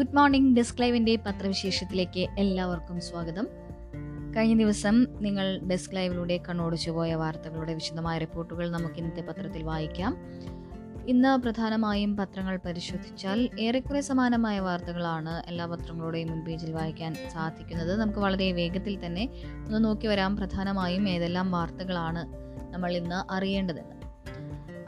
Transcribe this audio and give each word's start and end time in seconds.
Good 0.00 0.16
morning 0.16 0.56
desk 0.56 0.80
ലൈവിന്റെ 0.80 1.16
പത്രവിശേഷത്തിലേക്ക് 1.16 2.28
എല്ലാവർക്കും 2.38 3.00
സ്വാഗതം. 3.00 3.48
കഴിഞ്ഞ 4.36 4.58
ദിവസം 4.58 5.06
നിങ്ങൾ 5.20 5.58
ഡെസ്ക് 5.58 5.94
ലൈവിലൂടെ 5.94 6.40
കണ്ണോടിച്ചു 6.48 6.90
പോയ 6.90 7.14
വാർത്തകളുടെ 7.14 7.74
വിശദമായ 7.74 8.18
റിപ്പോർട്ടുകൾ 8.18 8.70
നമുക്ക് 8.70 8.94
ഇന്നത്തെ 8.94 9.20
പത്രത്തിൽ 9.20 9.62
വായിക്കാം. 9.62 10.16
ഇന്ന് 11.08 11.42
പ്രധാനമായും 11.42 12.16
പത്രങ്ങൾ 12.16 12.56
പരിശോധിച്ചാൽ 12.56 13.50
ഏറെക്കുറെ 13.60 14.00
സമാനമായ 14.00 14.60
വാർത്തകളാണ് 14.60 15.42
എല്ലാ 15.46 15.66
പത്രങ്ങളുടെയും 15.66 16.30
മുൻപേജിൽ 16.30 16.72
വായിക്കാൻ 16.72 17.14
സാധിക്കുന്നത്. 17.32 18.00
നമുക്ക് 18.00 18.18
വളരെ 18.18 18.52
വേഗത്തിൽ 18.52 19.06
തന്നെ 19.06 19.28
ഒന്ന് 19.66 19.84
നോക്കി 19.84 20.06
വരാം. 20.06 20.36
പ്രധാനമായും 20.36 21.08
ഏതെല്ലാം 21.08 21.50
വാർത്തകളാണ് 21.50 22.26
നമ്മൾ 22.72 22.92
ഇന്ന് 22.92 23.32
അറിയേണ്ടതെന്ന്. 23.32 23.99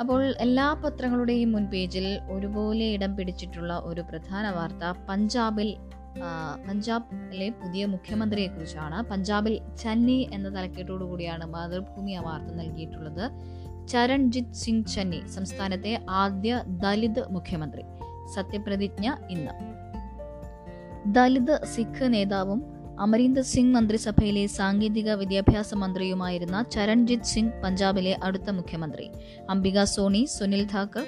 അപ്പോൾ 0.00 0.34
എല്ലാ 0.40 0.72
പത്രങ്ങളുടെയും 0.72 1.52
മുൻപേജിൽ 1.52 2.20
ഒരുപോലെ 2.30 2.84
ഇടം 2.84 3.16
പിടിച്ചിട്ടുള്ള 3.16 3.78
ഒരു 3.84 4.00
പ്രധാന 4.00 4.50
വാർത്ത 4.50 4.98
പഞ്ചാബിൽ 5.08 5.76
പഞ്ചാബിലെ 6.68 7.48
പുതിയ 7.48 7.86
മുഖ്യമന്ത്രിയെ 7.86 8.46
കുറിച്ചാണ് 8.46 9.02
പഞ്ചാബിൽ 9.02 9.60
ചന്നി 9.82 10.30
എന്ന 10.32 10.56
തലക്കെട്ടോടു 10.56 11.04
കൂടിയാണ് 11.04 11.44
മാതൃഭൂമി 11.44 12.12
ആ 12.12 12.20
വാർത്ത 12.20 12.46
നൽകിയിട്ടുള്ളത്. 12.46 13.30
ചരൺജിത് 13.88 14.52
സിംഗ് 14.52 14.86
ചന്നി 14.86 15.22
സംസ്ഥാനത്തെ 15.26 16.04
ആദ്യ 16.10 16.62
ദലിത് 16.66 17.32
മുഖ്യമന്ത്രി. 17.32 17.82
സത്യപ്രതിജ്ഞ 18.34 19.14
ഇന്ന്. 19.30 19.50
ദലിത് 21.14 21.64
സിഖ് 21.64 22.12
നേതാവും 22.12 22.71
അമരീന്ദർ 23.00 23.42
സിംഗ് 23.42 23.74
മന്ത്രിസഭയിലെ 23.74 24.46
സാങ്കേതിക 24.46 25.12
വിദ്യാഭ്യാസ 25.12 25.74
മന്ത്രിയുമായിരുന്ന 25.74 26.64
ചരൺജിത് 26.72 27.22
സിംഗ് 27.22 27.62
പഞ്ചാബിലെ 27.62 28.16
അടുത്ത 28.22 28.50
മുഖ്യമന്ത്രി. 28.50 29.10
അംബിക 29.50 29.84
സോണി 29.84 30.24
സുനിൽ 30.24 30.66
ധാക്കർ 30.66 31.06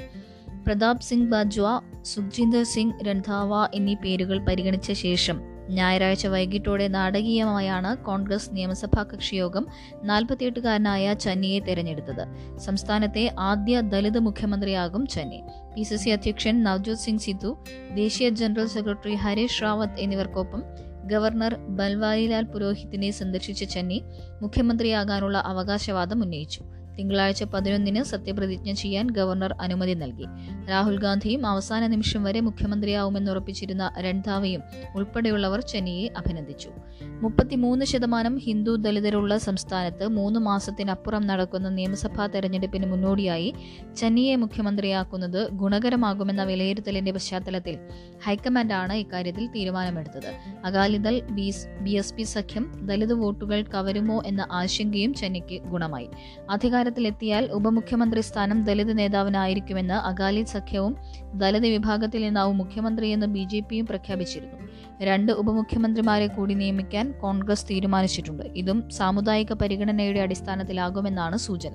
പ്രതാപ് 0.66 1.00
സിംഗ് 1.00 1.30
ബാജ്വ 1.30 1.80
സുഖ്ജിന്ദർ 2.02 2.64
സിംഗ് 2.64 3.04
രൺധാവ 3.04 3.68
എന്നീ 3.74 3.94
പേരുകൾ 3.94 4.38
പരിഗണിച്ച 4.38 4.92
ശേഷം 4.92 5.40
ഞായറാഴ്ച 5.68 6.26
വൈകിട്ടോടെ 6.26 6.88
നാടകീയമായാണ് 6.88 7.96
കോൺഗ്രസ് 7.96 8.50
നിയമസഭാ 8.52 9.02
കക്ഷിയോഗം 9.02 9.66
നാൽപ്പത്തിയെട്ടുകാരനായ 10.02 11.14
ചന്നിയെ 11.14 11.60
തെരഞ്ഞെടുത്തത്. 11.60 12.56
സംസ്ഥാനത്തെ 12.58 13.34
ആദ്യ 13.38 13.80
ദലിത് 13.80 14.18
മുഖ്യമന്ത്രിയാകും 14.18 15.06
ചന്നി. 15.06 15.42
പി 15.76 15.82
സി 15.82 15.96
സി 15.96 16.08
അധ്യക്ഷൻ 16.08 16.62
നവ്ജോത് 16.62 16.98
സിംഗ് 16.98 17.20
സിദ്ധു 17.20 17.56
ദേശീയ 17.94 18.28
ജനറൽ 18.28 18.66
സെക്രട്ടറി 18.66 19.14
ഹരീഷ് 19.14 19.62
റാവത്ത് 19.62 20.00
എന്നിവർക്കൊപ്പം 20.00 20.93
ഗവർണർ 21.06 21.54
ബൽവാരിലാൽ 21.68 22.44
പുരോഹിത്തിനെ 22.44 23.10
സന്ദർശിച്ച 23.10 23.64
ചെന്നൈ 23.64 24.00
മുഖ്യമന്ത്രിയാകാനുള്ള 24.40 25.38
അവകാശവാദം 25.38 26.22
ഉന്നയിച്ചു 26.22 26.62
തിങ്കളാഴ്ച 26.98 27.44
പതിനൊന്നിന് 27.44 28.02
സത്യപ്രതിജ്ഞ 28.02 28.72
ചെയ്യാൻ 28.72 29.10
ഗവർണർ 29.10 29.54
അനുമതി 29.60 29.92
നൽകി. 29.92 30.26
രാഹുൽ 30.70 30.98
ഗാന്ധിയും 30.98 31.46
അവസാന 31.46 31.86
നിമിഷം 31.86 32.24
വരെ 32.24 32.40
മുഖ്യമന്ത്രിയാവുമെന്ന് 32.40 33.30
ഉറപ്പിച്ചിരുന്ന 33.30 33.92
രൺധാവയും 34.00 34.62
ഉൾപ്പെടെയുള്ളവർ 34.96 35.60
ചെന്നൈയെ 35.60 36.08
അഭിനന്ദിച്ചു. 36.16 36.70
മുപ്പത്തിമൂന്ന് 37.22 37.84
ശതമാനം 37.84 38.38
ഹിന്ദു 38.38 38.76
ദലിതരുള്ള 38.76 39.38
സംസ്ഥാനത്ത് 39.38 40.08
മൂന്ന് 40.08 40.40
മാസത്തിനപ്പുറം 40.40 41.26
നടക്കുന്ന 41.26 41.68
നിയമസഭാ 41.68 42.26
തെരഞ്ഞെടുപ്പിന് 42.26 42.86
മുന്നോടിയായി 42.86 43.54
ചെന്നൈയെ 43.96 44.36
മുഖ്യമന്ത്രിയാക്കുന്നത് 44.36 45.48
ഗുണകരമാകുമെന്ന 45.50 46.44
വിലയിരുത്തലിന്റെ 46.44 47.12
പശ്ചാത്തലത്തിൽ 47.12 47.78
ഹൈക്കമാൻഡാണ് 48.24 48.92
ഇക്കാര്യത്തിൽ 48.92 49.46
തീരുമാനമെടുത്തത്. 49.46 50.30
അകാലിദൾ 50.64 51.20
ബി 51.80 51.90
എസ് 51.90 52.14
പി 52.14 52.22
സഖ്യം 52.22 52.72
ദളിത് 52.86 53.14
വോട്ടുകൾ 53.14 53.64
കവരുമോ 53.74 54.22
എന്ന 54.26 54.46
ആശങ്കയും 54.52 55.14
ചെന്നൈക്ക് 55.14 55.62
ഗുണമായി. 55.62 56.08
അധികാരത്തിലെത്തിയാൽ 56.84 57.44
ഉപമുഖ്യമന്ത്രി 57.44 58.20
സ്ഥാനം 58.20 58.64
ദലിത് 58.64 58.98
നേതാവിനായിരിക്കുമെന്ന് 58.98 59.94
അകാലി 59.94 60.44
സഖ്യവും 60.44 60.96
ദലിത് 61.34 61.66
വിഭാഗത്തിൽ 61.66 62.22
നിന്നാവും 62.22 62.58
മുഖ്യമന്ത്രിയെന്ന് 62.58 63.26
ബി 63.26 63.44
ജെ 63.44 63.60
പിയും 63.60 63.86
പ്രഖ്യാപിച്ചിരുന്നു. 63.86 64.58
രണ്ട് 65.02 65.32
ഉപമുഖ്യമന്ത്രിമാരെ 65.32 66.26
കൂടി 66.26 66.54
നിയമിക്കാൻ 66.54 67.14
കോൺഗ്രസ് 67.22 67.64
തീരുമാനിച്ചിട്ടുണ്ട്. 67.70 68.42
ഇതും 68.42 68.90
സാമുദായിക 68.90 69.52
പരിഗണനയുടെ 69.52 70.20
അടിസ്ഥാനത്തിലാകുമെന്നാണ് 70.20 71.36
സൂചന. 71.36 71.72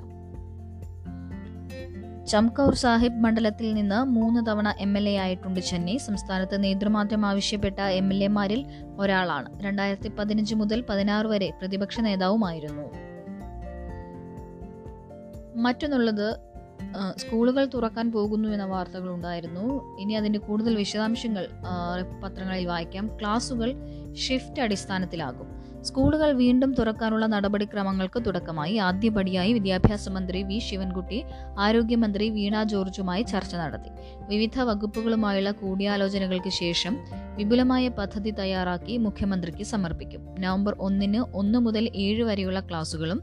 ചംകൌർ 2.25 2.75
സാഹിബ് 2.75 3.19
മണ്ഡലത്തിൽ 3.19 3.73
നിന്ന് 3.73 4.03
മൂന്ന് 4.03 4.45
തവണ 4.45 4.75
എം 4.79 4.97
എൽ 4.97 5.09
എ 5.09 5.16
ആയിട്ടുണ്ട് 5.16 5.59
ചെന്നൈ. 5.59 5.97
സംസ്ഥാനത്ത് 5.97 6.63
നേതൃമാറ്റം 6.63 7.25
ആവശ്യപ്പെട്ട 7.25 7.79
എം 7.79 8.13
എൽ 8.13 8.23
എമാരിൽ 8.23 8.66
ഒരാളാണ്. 9.00 9.63
രണ്ടായിരത്തി 9.63 10.09
പതിനഞ്ച് 10.09 10.55
മുതൽ 10.55 10.84
പതിനാറ് 10.89 11.28
വരെ 11.28 11.50
പ്രതിപക്ഷ 11.50 12.00
നേതാവുമായിരുന്നു. 12.00 13.09
മറ്റൊന്നുള്ളത് 15.55 16.37
സ്കൂളുകൾ 17.17 17.65
തുറക്കാൻ 17.65 18.11
പോകുന്നു 18.11 18.49
എന്ന 18.49 18.65
വാർത്തകൾ 18.65 19.09
ഉണ്ടായിരുന്നു. 19.09 19.97
ഇനി 19.99 20.13
അതിന്റെ 20.13 20.39
കൂടുതൽ 20.39 20.75
വിശദാംശങ്ങൾ 20.75 21.47
പത്രങ്ങളിൽ 22.23 22.67
വായിക്കാം. 22.67 23.17
ക്ലാസുകൾ 23.21 23.73
ഷിഫ്റ്റ് 24.13 24.61
അടിസ്ഥാനത്തിലാകും. 24.61 25.59
സ്കൂളുകൾ 25.83 26.31
വീണ്ടും 26.31 26.73
തുറക്കാനുള്ള 26.73 27.25
നടപടിക്രമങ്ങൾക്ക് 27.25 28.25
തുടക്കമായി. 28.25 28.75
ആദ്യപടിയായി 28.75 29.53
വിദ്യാഭ്യാസ 29.53 30.09
മന്ത്രി 30.09 30.43
വി. 30.43 30.59
ശിവൻകുട്ടി 30.59 31.23
ആരോഗ്യമന്ത്രി 31.59 32.29
വീണ 32.29 32.63
ജോർജുമായി 32.63 33.21
ചർച്ച 33.21 33.55
നടത്തി. 33.55 33.89
വിവിധ 34.27 34.59
വകുപ്പുകളുമായുള്ള 34.59 35.51
കൂടിയാലോചനകൾക്ക് 35.51 36.49
ശേഷം 36.49 36.97
വിപുലമായ 37.35 37.87
പദ്ധതി 37.87 38.29
തയ്യാറാക്കി 38.29 38.97
മുഖ്യമന്ത്രിക്ക് 38.97 39.63
സമർപ്പിക്കും. 39.63 40.41
നവംബർ 40.41 40.75
ഒന്നിന് 40.79 41.37
ഒന്ന് 41.37 41.59
മുതൽ 41.59 41.89
ഏഴ് 41.95 42.23
വരെയുള്ള 42.23 42.59
ക്ലാസുകളും 42.59 43.21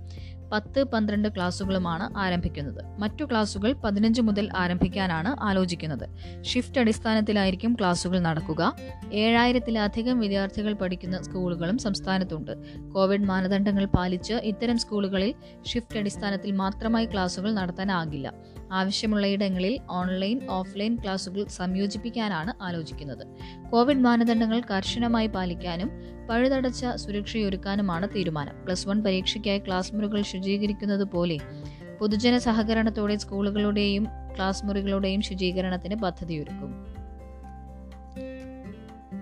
പത്ത് 0.53 0.85
പന്ത്രണ്ട് 0.85 1.29
ക്ലാസുകളുമാണ് 1.29 2.19
ആരംഭിക്കുന്നത്. 2.19 3.01
മറ്റു 3.01 3.25
ക്ലാസുകൾ 3.25 3.73
പതിനഞ്ച് 3.73 4.23
മുതൽ 4.23 4.49
ആരംഭിക്കാനാണ് 4.57 5.43
ആലോചിക്കുന്നത്. 5.43 6.09
ഷിഫ്റ്റ് 6.43 6.81
അടിസ്ഥാനത്തിലായിരിക്കും 6.81 7.75
ക്ലാസുകൾ 7.75 8.19
നടക്കുക. 8.19 8.77
ഏഴായിരത്തിലധികം 9.13 10.21
വിദ്യാർത്ഥികൾ 10.21 10.73
പഠിക്കുന്ന 10.73 11.23
സ്കൂളുകളും 11.23 11.79
സംസ്ഥാനത്തുണ്ട്. 11.79 12.53
കോവിഡ് 12.95 13.25
മാനദണ്ഡങ്ങൾ 13.25 13.85
പാലിച്ച് 13.85 14.33
ഇത്തരം 14.33 14.79
സ്കൂളുകളിൽ 14.79 15.35
ഷിഫ്റ്റ് 15.67 15.99
അടിസ്ഥാനത്തിൽ 15.99 16.53
മാത്രമായി 16.53 17.07
ക്ലാസുകൾ 17.07 17.53
നടത്താനാകില്ല. 17.55 18.33
ആവശ്യമുള്ളയിടങ്ങളിൽ 18.73 19.81
ഓൺലൈൻ 19.91 20.51
ഓഫ്ലൈൻ 20.51 20.97
ക്ലാസുകൾ 20.97 21.45
സംയോജിപ്പിക്കാനാണ് 21.45 22.63
ആലോചിക്കുന്നത്. 22.63 23.27
കോവിഡ് 23.71 23.99
മാനദണ്ഡങ്ങൾ 23.99 24.61
കർശനമായി 24.61 25.27
പാലിക്കാനും 25.27 25.91
പഴുതടച്ച 26.31 26.87
സുരക്ഷയൊരുക്കാനുമാണ് 26.97 28.09
തീരുമാനം. 28.09 28.65
പ്ലസ് 28.65 28.89
വൺ 28.89 29.03
പരീക്ഷയ്ക്കായി 29.03 29.59
ക്ലാസ് 29.59 29.95
മുറികൾ 29.95 30.23
ശുചീകരിക്കുന്നത് 30.23 31.05
പോലെ 31.05 31.39
പൊതുജന 32.01 32.39
സഹകരണത്തോടെ 32.39 33.17
സ്കൂളുകളുടെയും 33.17 34.07
ക്ലാസ് 34.37 34.67
മുറികളുടെയും 34.67 35.23
ശുചീകരണത്തിന് 35.23 35.95
പദ്ധതിയൊരുക്കും. 35.95 36.96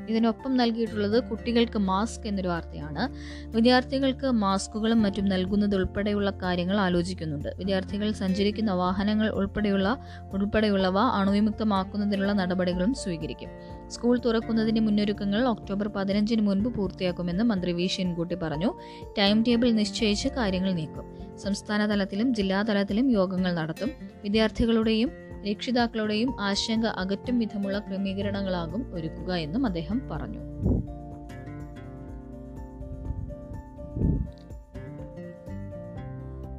ഇതിനൊപ്പം 0.08 0.56
നൽകിയിട്ടുള്ളത് 0.56 1.24
കുട്ടികൾക്ക് 1.24 1.78
മാസ്ക് 1.78 2.28
എന്നൊരു 2.28 2.48
വാർത്തയാണ്. 2.48 3.14
വിദ്യാർത്ഥികൾക്ക് 3.46 4.30
മാസ്കുകളും 4.30 5.02
മറ്റും 5.02 5.24
നൽകുന്നത് 5.24 5.76
ഉൾപ്പെടെയുള്ള 5.76 6.30
കാര്യങ്ങൾ 6.30 6.80
ആലോചിക്കുന്നുണ്ട്. 6.80 7.48
വിദ്യാർത്ഥികൾ 7.56 8.12
സഞ്ചരിക്കുന്ന 8.12 8.72
വാഹനങ്ങൾ 8.72 9.28
ഉൾപ്പെടെയുള്ള 9.28 9.98
ഉൾപ്പെടെയുള്ളവ 10.32 10.98
അണുവിമുക്തമാക്കുന്നതിനുള്ള 10.98 12.32
നടപടികളും 12.32 12.94
സ്വീകരിക്കും. 12.94 13.48
സ്കൂൾ 13.90 14.18
തുറക്കുന്നതിന് 14.18 14.80
മുന്നൊരുക്കങ്ങൾ 14.80 15.48
ഒക്ടോബർ 15.48 15.88
പതിനഞ്ചിന് 15.88 16.42
മുൻപ് 16.42 16.74
പൂർത്തിയാക്കുമെന്ന് 16.74 17.44
മന്ത്രി 17.44 17.72
വി. 17.72 17.86
ശിൻകുട്ടി 17.86 18.34
പറഞ്ഞു. 18.34 18.74
ടൈം 19.18 19.44
ടേബിൾ 19.48 19.70
നിശ്ചയിച്ച് 19.70 20.28
കാര്യങ്ങൾ 20.28 20.72
നീക്കും. 20.72 21.38
സംസ്ഥാന 21.38 21.90
തലത്തിലും 21.90 22.34
ജില്ലാതലത്തിലും 22.34 23.10
യോഗങ്ങൾ 23.10 23.54
നടത്തും. 23.54 23.90
വിദ്യാർത്ഥികളുടെയും 24.22 25.23
രക്ഷിതാക്കളുടെയും 25.50 26.40
ആശങ്ക 26.40 26.86
അകറ്റും 26.86 27.38
വിധമുള്ള 27.38 27.78
ക്രമീകരണങ്ങളാകും 27.78 28.94
ഒരുക്കുക 28.94 29.34
എന്നും 29.34 29.66
അദ്ദേഹം 29.66 30.00
പറഞ്ഞു. 30.10 30.42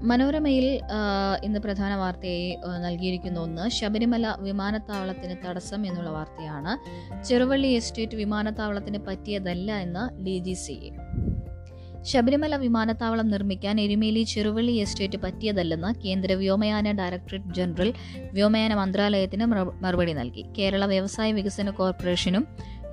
മനോരമയിൽ 0.09 0.81
ഇന്ന് 1.43 1.59
പ്രധാന 1.59 1.95
വാർത്തയായി 1.95 2.57
നൽകിയിരിക്കുന്ന 2.79 3.39
ഒന്ന് 3.39 3.69
ശബരിമല 3.69 4.35
വിമാനത്താവളത്തിന് 4.39 5.35
തടസ്സം 5.45 5.87
എന്നുള്ള 5.87 6.09
വാർത്തയാണ്. 6.09 6.73
ചെറുവള്ളി 7.23 7.67
എസ്റ്റേറ്റ് 7.67 8.15
വിമാനത്താവളത്തിന് 8.15 8.99
പറ്റിയതല്ല 9.07 9.71
എന്ന് 9.77 10.25
ഡി 10.25 10.37
ജി 10.37 10.53
സി 10.53 10.77
ശബരിമല 12.09 12.55
വിമാനത്താവളം 12.55 13.27
നിർമ്മിക്കാൻ 13.29 13.81
എരുമേലി 13.81 14.23
ചെറുവള്ളി 14.23 14.71
എസ്റ്റേറ്റ് 14.71 15.17
പറ്റിയതല്ലെന്ന് 15.17 15.89
കേന്ദ്ര 16.01 16.33
വ്യോമയാന 16.33 16.91
ഡയറക്ടറേറ്റ് 16.91 17.53
ജനറൽ 17.55 17.93
വ്യോമയാന 18.33 18.73
മന്ത്രാലയത്തിന് 18.73 19.45
മറുപടി 19.83 20.13
നൽകി. 20.13 20.45
കേരള 20.57 20.85
വ്യവസായ 20.85 21.31
വികസന 21.31 21.69
കോർപ്പറേഷനും 21.69 22.45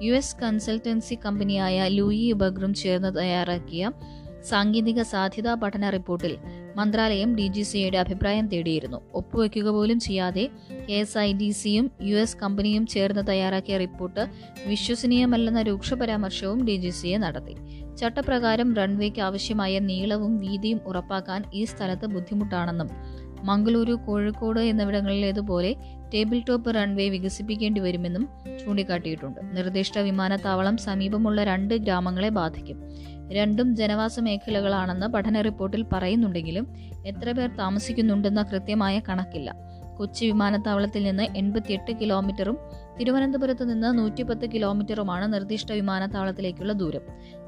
യു 0.03 0.14
എസ് 0.14 0.37
കൺസൾട്ടൻസി 0.43 1.19
കമ്പനിയായ 1.25 1.88
ലൂയി 1.88 2.32
ബഗ്രും 2.32 2.75
ചേർന്ന് 2.75 3.17
തയ്യാറാക്കിയ 3.17 3.91
സാങ്കേതിക 4.44 5.03
സാധ്യതാ 5.03 5.55
പഠന 5.55 5.91
റിപ്പോർട്ടിൽ 5.91 6.39
മന്ത്രാലയം 6.77 7.37
ഡി 7.37 7.47
ജി 7.47 7.62
സിയുടെ 7.62 7.99
അഭിപ്രായം 7.99 8.47
തേടിയിരുന്നു. 8.47 9.00
ഒപ്പുവെക്കുക 9.15 9.69
പോലും 9.69 10.00
ചെയ്യാതെ 10.00 10.49
കെ 10.89 10.93
എസ് 10.93 11.19
ഐ 11.19 11.33
ഡി 11.33 11.50
സിയും 11.50 11.91
യു 12.03 12.17
എസ് 12.17 12.37
കമ്പനിയും 12.37 12.87
ചേർന്ന് 12.87 13.29
തയ്യാറാക്കിയ 13.29 13.77
റിപ്പോർട്ട് 13.77 14.29
വിശ്വസനീയമല്ലെന്ന 14.67 15.62
രൂക്ഷ 15.62 15.94
പരാമർശവും 15.94 16.67
ഡി 16.67 16.77
ജി 16.77 16.91
സിയെ 16.91 17.19
നടത്തി. 17.19 17.56
ചട്ടപ്രകാരം 17.97 18.75
റൺവേക്ക് 18.75 19.21
ആവശ്യമായ 19.21 19.79
നീളവും 19.79 20.39
വീതിയും 20.39 20.81
ഉറപ്പാക്കാൻ 20.87 21.43
ഈ 21.55 21.65
സ്ഥലത്ത് 21.65 22.06
ബുദ്ധിമുട്ടാണെന്നും 22.06 22.91
മംഗളൂരു 23.44 23.93
കോഴിക്കോട് 23.93 24.61
എന്നിവിടങ്ങളിലേതുപോലെ 24.61 25.77
ടേബിൾ 26.15 26.41
ടോപ്പ് 26.49 26.75
റൺവേ 26.75 27.09
വികസിപ്പിക്കേണ്ടി 27.09 27.81
വരുമെന്നും 27.81 28.29
ചൂണ്ടിക്കാട്ടിയിട്ടുണ്ട്. 28.65 29.41
നിർദ്ദിഷ്ട 29.56 29.99
വിമാനത്താവളം 29.99 30.77
സമീപമുള്ള 30.77 31.44
രണ്ട് 31.44 31.75
ഗ്രാമങ്ങളെ 31.75 32.29
ബാധിക്കും. 32.29 32.79
രണ്ടും 33.30 33.76
ജനവാസ 33.76 34.20
മേഖലകളാണെന്ന് 34.20 35.06
പഠന 35.06 35.40
റിപ്പോർട്ടിൽ 35.40 35.86
പറയുന്നുണ്ടെങ്കിലും 35.92 36.76
എത്ര 37.06 37.32
പേർ 37.32 37.56
താമസിക്കുന്നുണ്ടെന്ന 37.56 38.42
കൃത്യമായ 38.42 39.02
കണക്കില്ല. 39.08 39.54
കൊച്ചി 39.98 40.26
വിമാനത്താവളത്തിൽ 40.26 41.02
നിന്ന് 41.02 41.22
എൺപത്തിയെട്ട് 41.36 41.92
കിലോമീറ്ററും 41.92 42.58
തിരുവനന്തപുരത്ത് 43.00 43.70
നിന്ന് 43.70 43.98
നൂറ്റിപ്പത്ത് 43.98 44.52
കിലോമീറ്ററുമാണ് 44.52 45.32
നിർദ്ദിഷ്ട 45.32 45.72
വിമാനത്താവളത്തിലേക്കുള്ള 45.72 46.72
ദൂരം. 46.72 47.00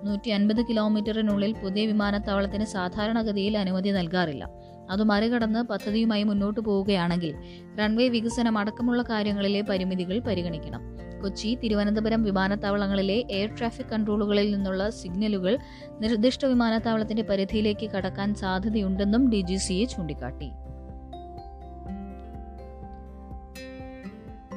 നൂറ്റി 0.05 0.31
അൻപത് 0.31 0.63
കിലോമീറ്ററിനുള്ളിൽ 0.63 1.53
പുതിയ 1.53 1.87
വിമാനത്താവളത്തിന് 1.87 2.65
സാധാരണഗതിയിൽ 2.65 3.59
അനുമതി 3.59 3.89
നൽകാറില്ല. 3.89 4.49
അത് 4.91 5.03
മറികടന്ന് 5.03 5.63
പദ്ധതിയുമായി 5.63 6.23
മുന്നോട്ടു 6.23 6.61
പോവുകയാണെങ്കിൽ 6.61 7.35
റൺവേ 7.81 8.09
വികസനം 8.09 8.59
അടക്കമുള്ള 8.59 9.03
കാര്യങ്ങളിലെ 9.03 9.61
പരിമിതികൾ 9.61 10.19
പരിഗണിക്കണം. 10.19 10.81
കൊച്ചി 11.25 11.59
തിരുവനന്തപുരം 11.63 12.23
വിമാനത്താവളങ്ങളിലെ 12.23 13.25
എയർ 13.31 13.55
ട്രാഫിക് 13.59 13.87
കൺട്രോളുകളിൽ 13.87 14.55
നിന്നുള്ള 14.55 14.91
സിഗ്നലുകൾ 14.91 15.59
നിർദ്ദിഷ്ട 16.01 16.45
വിമാനത്താവളത്തിന്റെ 16.45 17.23
പരിധിയിലേക്ക് 17.23 17.91
കടക്കാൻ 17.91 18.35
സാധ്യതയുണ്ടെന്നും 18.35 19.31
ഡി 19.31 19.41
ജി 19.41 19.57
സിയെ 19.57 19.85
ചൂണ്ടിക്കാട്ടി. 19.85 20.51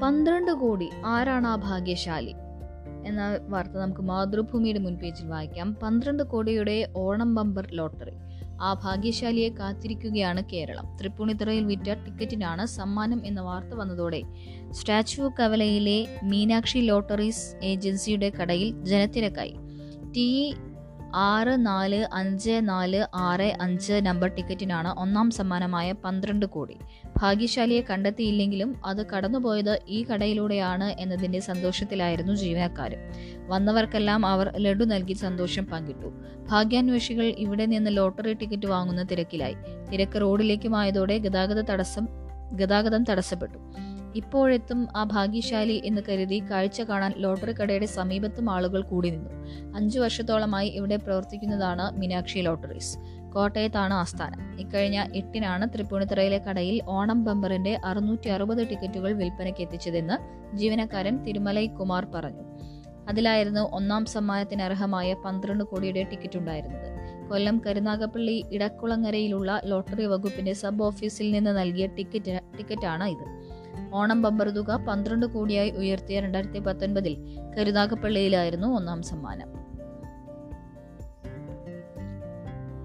പന്ത്രണ്ട് 0.03 0.51
കോടി 0.51 0.89
ആരാണ് 1.05 1.47
ആ 1.47 1.55
ഭാഗ്യശാലി? 1.55 2.35
എന്ന 3.05 3.39
വാർത്ത 3.47 3.71
നമുക്ക് 3.71 4.01
മാതൃഭൂമിയുടെ 4.01 4.79
മുൻപേജിൽ 4.79 5.27
വായിക്കാം. 5.27 5.75
പന്ത്രണ്ട് 5.83 6.23
കോടിയുടെ 6.23 6.87
ഓണം 6.95 7.35
ബമ്പർ 7.35 7.67
ലോട്ടറി. 7.71 8.26
ആ 8.61 8.73
ഭാഗ്യശാലിയെ 8.73 9.49
കാത്തിരിക്കുകയാണ് 9.49 10.43
കേരളം. 10.53 10.97
തൃപ്പൂണിത്തുറയിൽ 10.97 11.65
വിറ്റ 11.65 11.93
ടിക്കറ്റിനാണ് 11.93 12.65
സമ്മാനം 12.65 13.21
എന്ന 13.25 13.41
വാർത്ത 13.41 13.73
വന്നതോടെ 13.73 14.21
സ്റ്റാച്യു 14.71 15.33
കവലയിലെ 15.39 16.19
മീനാക്ഷി 16.23 16.79
ലോട്ടറീസ് 16.79 17.65
ഏജൻസിയുടെ 17.65 18.29
കടയിൽ 18.29 18.83
ജനത്തിരക്കായി. 18.83 19.55
ടി 20.11 20.55
ആറ് 21.19 21.65
നാല് 21.65 22.05
അഞ്ച് 22.13 22.59
നാല് 22.63 23.05
ആറ് 23.15 23.57
അഞ്ച് 23.61 23.93
നമ്പർ 23.93 24.27
ടിക്കറ്റിനാണ് 24.35 24.99
ഒന്നാം 24.99 25.31
സമ്മാനമായ 25.31 25.91
പന്ത്രണ്ട് 25.91 26.45
കോടി. 26.45 26.77
ഭാഗ്യശാലിയെ 27.17 27.81
കണ്ടെത്തിയില്ലെങ്കിലും 27.89 28.75
അത് 28.85 29.05
കടന്നുപോയത് 29.11 29.79
ഈ 29.87 30.03
കടയിലൂടെയാണ് 30.03 30.83
എന്നതിന്റെ 30.83 31.39
സന്തോഷത്തിലായിരുന്നു 31.39 32.33
ജീവനക്കാർ 32.33 32.95
വന്നവർക്കെല്ലാം 33.47 34.25
അവർ 34.25 34.53
ലഡു 34.57 34.85
നൽകി 34.85 35.13
സന്തോഷം 35.13 35.65
പങ്കിട്ടു. 35.65 36.11
ഭാഗ്യാന്വേഷികൾ 36.49 37.23
ഇവിടെ 37.23 37.65
നിന്ന് 37.65 37.97
ലോട്ടറി 37.97 38.33
ടിക്കറ്റ് 38.33 38.67
വാങ്ങുന്ന 38.67 39.03
തിരക്കിലായി. 39.03 39.55
തിരക്ക് 39.91 40.21
റോഡിലേക്കുമായതോടെ 40.21 41.17
ഗതാഗത 41.17 41.61
തടസ്സം 41.61 42.07
ഗതാഗതം 42.51 43.03
തടസ്സപ്പെട്ടു. 43.03 43.57
ഇപ്പോഴെത്തും 44.17 44.87
ആ 44.95 45.03
ഭാഗ്യശാലി 45.03 45.81
എന്ന് 45.85 46.01
കരുതി 46.09 46.43
കാഴ്ച 46.51 46.81
കാണാൻ 46.81 47.13
ലോട്ടറി 47.17 47.51
കടയുടെ 47.51 47.85
സമീപത്തും 47.85 48.49
ആളുകൾ 48.49 48.81
കൂടി 48.81 49.09
നിന്നു. 49.09 49.29
അഞ്ചു 49.75 49.99
വർഷത്തോളമായി 49.99 50.69
ഇവിടെ 50.69 50.95
പ്രവർത്തിക്കുന്നതാണ് 50.95 51.97
മീനാക്ഷി 51.97 52.39
ലോട്ടറീസ്. 52.39 52.97
കോട്ടയത്താണ് 53.35 53.93
ആസ്ഥാനം. 53.93 54.59
ഇക്കഴിഞ്ഞ 54.59 55.05
എട്ടിനാണ് 55.15 55.77
തൃപ്പൂണിത്തുറയിലെ 55.77 56.37
കടയിൽ 56.37 56.81
ഓണം 56.87 57.23
ബമ്പറിന്റെ 57.23 57.79
അറുന്നൂറ്റി 57.85 58.27
അറുപത് 58.29 58.69
ടിക്കറ്റുകൾ 58.69 59.13
വിൽപ്പനയ്ക്ക് 59.13 59.61
എത്തിച്ചതെന്ന് 59.61 60.17
ജീവനക്കാരൻ 60.57 61.23
തിരുമലൈ 61.23 61.67
കുമാർ 61.67 62.05
പറഞ്ഞു. 62.05 62.43
അതിലായിരുന്നു 63.09 63.61
ഒന്നാം 63.61 64.05
സമ്മാനത്തിന് 64.05 64.61
അർഹമായ 64.61 65.13
പന്ത്രണ്ട് 65.13 65.63
കോടിയുടെ 65.63 66.03
ടിക്കറ്റ് 66.03 66.37
ഉണ്ടായിരുന്നത് 66.37 66.97
കൊല്ലം 67.29 67.61
കരുനാഗപ്പള്ളി 67.67 68.45
ഇടക്കുളങ്ങരയിലുള്ള 68.51 69.61
ലോട്ടറി 69.65 70.05
വകുപ്പിന്റെ 70.05 70.53
സബ് 70.53 70.83
ഓഫീസിൽ 70.83 71.31
നിന്ന് 71.31 71.57
നൽകിയ 71.57 71.87
ടിക്കറ്റ് 71.87 72.39
ടിക്കറ്റാണ് 72.57 73.03
ഇത്. 73.03 73.46
ഓണം 73.93 74.21
ബമ്പർ 74.21 74.49
തുക 74.49 74.75
പന്ത്രണ്ട് 74.75 75.25
കോടിയായി 75.25 75.71
ഉയർത്തിയ 75.71 76.19
രണ്ടായിരത്തി 76.19 76.59
പത്തൊൻപതിൽ 76.59 77.39
കരുനാഗപ്പള്ളിയിലായിരുന്നു 77.57 78.67
ഒന്നാം 78.67 79.03
സമ്മാനം. 79.03 79.67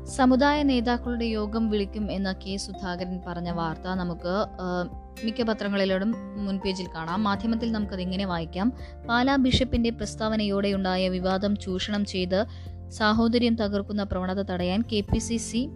സമുദായ 0.07 0.63
നേതാക്കളുടെ 0.63 1.25
യോഗം 1.25 1.71
വിളിക്കും 1.71 2.13
എന്ന 2.13 2.33
കെ 2.33 2.57
സുധാകരൻ 2.57 3.21
പറഞ്ഞ 3.27 3.51
വാർത്ത 3.51 3.89
നമുക്ക് 3.89 4.47
മിക്ക 5.25 5.43
പത്രങ്ങളിലും 5.43 6.15
മുൻപേജിൽ 6.47 6.87
കാണാം. 6.95 7.25
മാധ്യമത്തിൽ 7.25 7.73
നമുക്കത് 7.73 8.01
ഇങ്ങനെ 8.01 8.27
വായിക്കാം. 8.27 8.73
പാലാ 9.09 9.37
ബിഷപ്പിന്റെ 9.37 9.91
പ്രസ്താവനയോടെ 9.91 9.99
പ്രസ്താവനയോടെയുണ്ടായ 9.99 11.09
വിവാദം 11.09 11.57
ചൂഷണം 11.57 12.05
ചെയ്ത് 12.05 12.45
സാഹോദര്യം 12.89 13.55
തകർക്കുന്ന 13.55 14.03
പ്രവണത 14.03 14.43
തടയാൻ 14.43 14.83
കെ 14.93 15.01
പി 15.01 15.19
സി 15.19 15.37
സി 15.37 15.69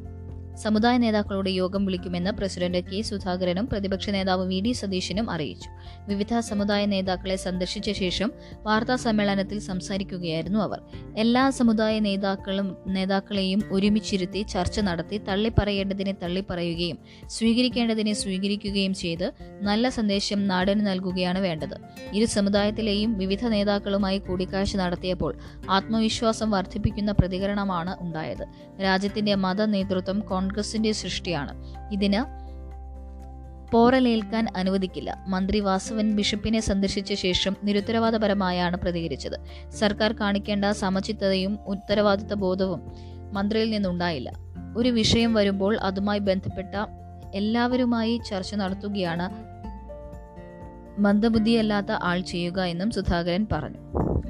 സമുദായ 0.57 0.99
നേതാക്കളുടെ 0.99 1.51
യോഗം 1.51 1.85
വിളിക്കുമെന്ന് 1.85 2.31
പ്രസിഡന്റ് 2.31 2.79
കെ 2.79 3.03
സുധാകരനും 3.03 3.67
പ്രതിപക്ഷ 3.67 4.11
നേതാവ് 4.11 4.47
വി 4.47 4.61
ഡി 4.61 4.73
സതീശനും 4.73 5.31
അറിയിച്ചു. 5.31 5.71
വിവിധ 6.09 6.39
സമുദായ 6.39 6.87
നേതാക്കളെ 6.87 7.37
സന്ദർശിച്ച 7.37 7.91
ശേഷം 7.91 8.33
വാർത്താ 8.63 8.97
സമ്മേളനത്തിൽ 8.97 9.59
സംസാരിക്കുകയായിരുന്നു 9.59 10.59
അവർ. 10.59 10.81
എല്ലാ 11.17 11.51
സമുദായ 11.51 11.99
നേതാക്കളും 11.99 12.77
നേതാക്കളെയും 12.87 13.63
ഒരുമിച്ചിരുത്തി 13.71 14.43
ചർച്ച 14.43 14.81
നടത്തി 14.81 15.19
തള്ളിപ്പറയേണ്ടതിനെ 15.19 16.13
തള്ളിപ്പറയുകയും 16.13 16.99
സ്വീകരിക്കേണ്ടതിനെ 17.27 18.13
സ്വീകരിക്കുകയും 18.13 18.95
ചെയ്ത് 18.95 19.33
നല്ല 19.63 19.89
സന്ദേശം 19.89 20.49
നാടിന് 20.49 20.87
നൽകുകയാണ് 20.87 21.39
വേണ്ടത്. 21.39 21.77
ഇരു 22.13 22.25
സമുദായത്തിലെയും 22.27 23.19
വിവിധ 23.19 23.45
നേതാക്കളുമായി 23.45 24.19
കൂടിക്കാഴ്ച 24.19 24.77
നടത്തിയപ്പോൾ 24.77 25.39
ആത്മവിശ്വാസം 25.71 26.51
വർദ്ധിപ്പിക്കുന്ന 26.51 27.13
പ്രതികരണമാണ് 27.13 27.97
ഉണ്ടായത്. 28.01 28.47
രാജ്യത്തിന്റെ 28.83 29.35
മത 29.35 29.63
നേതൃത്വം 29.65 30.23
കോൺഗ്രസിന്റെ 30.47 30.93
സൃഷ്ടിയാണ്. 30.93 31.53
ഇതിന് 31.93 32.21
പോറലേൽക്കാൻ 33.73 34.47
അനുവദിക്കില്ല. 34.57 35.25
മന്ത്രി 35.29 35.61
വാസവൻ 35.61 36.17
ബിഷപ്പിനെ 36.17 36.61
സന്ദർശിച്ച 36.61 37.15
ശേഷം 37.15 37.57
നിരുത്തരവാദപരമായാണ് 37.65 38.77
പ്രതികരിച്ചത്. 38.77 39.71
സർക്കാർ 39.71 40.13
കാണിക്കേണ്ട 40.13 40.65
സമചിത്തതയും 40.65 41.59
ഉത്തരവാദിത്ത 41.67 42.35
ബോധവും 42.35 42.83
മന്ത്രിയിൽ 43.33 43.71
നിന്നുണ്ടായില്ല. 43.71 44.33
ഒരു 44.77 44.89
വിഷയം 44.89 45.35
വരുമ്പോൾ 45.35 45.79
അതുമായി 45.79 46.19
ബന്ധപ്പെട്ട 46.19 46.75
എല്ലാവരുമായി 47.35 48.21
ചർച്ച 48.31 48.55
നടത്തുകയാണ് 48.55 49.31
മന്ദബുദ്ധിയല്ലാത്ത 50.99 51.93
ആൾ 52.03 52.21
ചെയ്യുക 52.21 52.61
എന്നും 52.61 52.91
സുധാകരൻ 52.91 53.47
പറഞ്ഞു. 53.53 53.79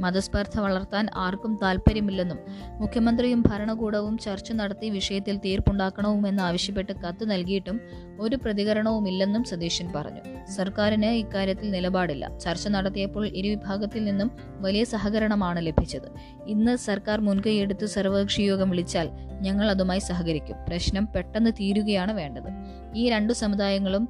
മതസ്പർദ്ധ 0.00 0.60
വളർത്താൻ 0.60 1.06
ആർക്കും 1.14 1.58
താൽപ്പര്യമില്ലെന്നും 1.62 2.38
മുഖ്യമന്ത്രിയും 2.80 3.44
ഭരണകൂടവും 3.46 4.18
ചർച്ച 4.18 4.52
നടത്തി 4.52 4.90
വിഷയത്തിൽ 4.90 5.38
തീർപ്പുണ്ടാക്കണവുമെന്ന് 5.38 6.42
ആവശ്യപ്പെട്ട് 6.42 6.92
കത്ത് 6.92 7.30
നൽകിയിട്ടും 7.30 7.80
ഒരു 8.20 8.36
പ്രതികരണവുമില്ലെന്നും 8.36 9.44
സതീശൻ 9.44 9.92
പറഞ്ഞു. 9.96 10.46
സർക്കാരിന് 10.46 11.06
ഇക്കാര്യത്തിൽ 11.06 11.70
നിലപാടില്ല. 11.70 12.38
ചർച്ച 12.38 12.68
നടത്തിയപ്പോൾ 12.68 13.26
ഇരുവിഭാഗത്തിൽ 13.26 14.04
നിന്നും 14.04 14.30
വലിയ 14.60 14.84
സഹകരണമാണ് 14.84 15.66
ലഭിച്ചത്. 15.66 16.08
ഇന്ന് 16.46 16.76
സർക്കാർ 16.76 17.20
മുൻകൈയെടുത്ത് 17.20 17.86
സർവകക്ഷി 17.86 18.42
യോഗം 18.42 18.70
വിളിച്ചാൽ 18.70 19.10
ഞങ്ങൾ 19.40 19.70
അതുമായി 19.70 19.98
സഹകരിക്കും. 19.98 20.56
പ്രശ്നം 20.68 21.08
പെട്ടെന്ന് 21.16 21.50
തീരുകയാണ് 21.50 22.12
വേണ്ടത്. 22.12 22.50
ഈ 22.94 23.08
രണ്ടു 23.08 23.32
സമുദായങ്ങളും 23.32 24.08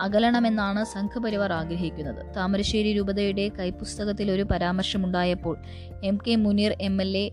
അകലണമെന്നാണ് 0.00 0.84
സംഘപരിവാർ 0.84 1.52
ആഗ്രഹിക്കുന്നത്. 1.52 2.34
താമരശ്ശേരി 2.36 2.92
രൂപതയുടെ 2.92 3.50
കൈപ്പുസ്തകത്തിൽ 3.58 4.30
ഒരു 4.30 4.42
പരാമർശമുണ്ടായപ്പോൾ 4.42 5.56
M 6.04 6.18
K 6.28 6.36
Muneer 6.36 6.76
M 6.80 7.02
L 7.02 7.16
A 7.16 7.30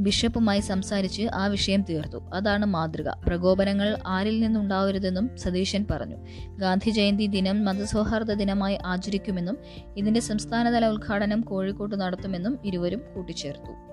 ബിഷപ്പുമായി 0.00 0.60
സംസാരിച്ച് 0.60 1.22
ആ 1.22 1.46
വിഷയം 1.46 1.82
തീർത്തു. 1.82 2.30
അതാണ് 2.34 2.66
മാതൃക. 2.66 3.08
പ്രകോപനങ്ങൾ 3.08 3.98
ആരിൽ 4.06 4.40
നിന്നുണ്ടാവരുതെന്നും 4.40 5.36
സതീശൻ 5.36 5.86
പറഞ്ഞു. 5.90 6.16
ഗാന്ധി 6.56 6.90
ജയന്തി 6.90 7.26
ദിനം 7.26 7.64
മതസൗഹാർദ്ദ 7.64 8.32
ദിനമായി 8.32 8.78
ആചരിക്കുമെന്നും 8.86 9.58
ഇതിന്റെ 9.96 10.20
സംസ്ഥാനതല 10.20 10.86
ഉദ്ഘാടനം 10.86 11.40
കോഴിക്കോട്ട് 11.40 12.00
നടത്തുമെന്നും 12.00 12.58
ഇരുവരും 12.64 13.02
കൂട്ടിച്ചേർത്തു. 13.16 13.87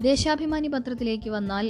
ദേശാഭിമാനി 0.00 0.68
പത്രത്തിലേക്ക് 0.68 1.30
വന്നാൽ 1.30 1.66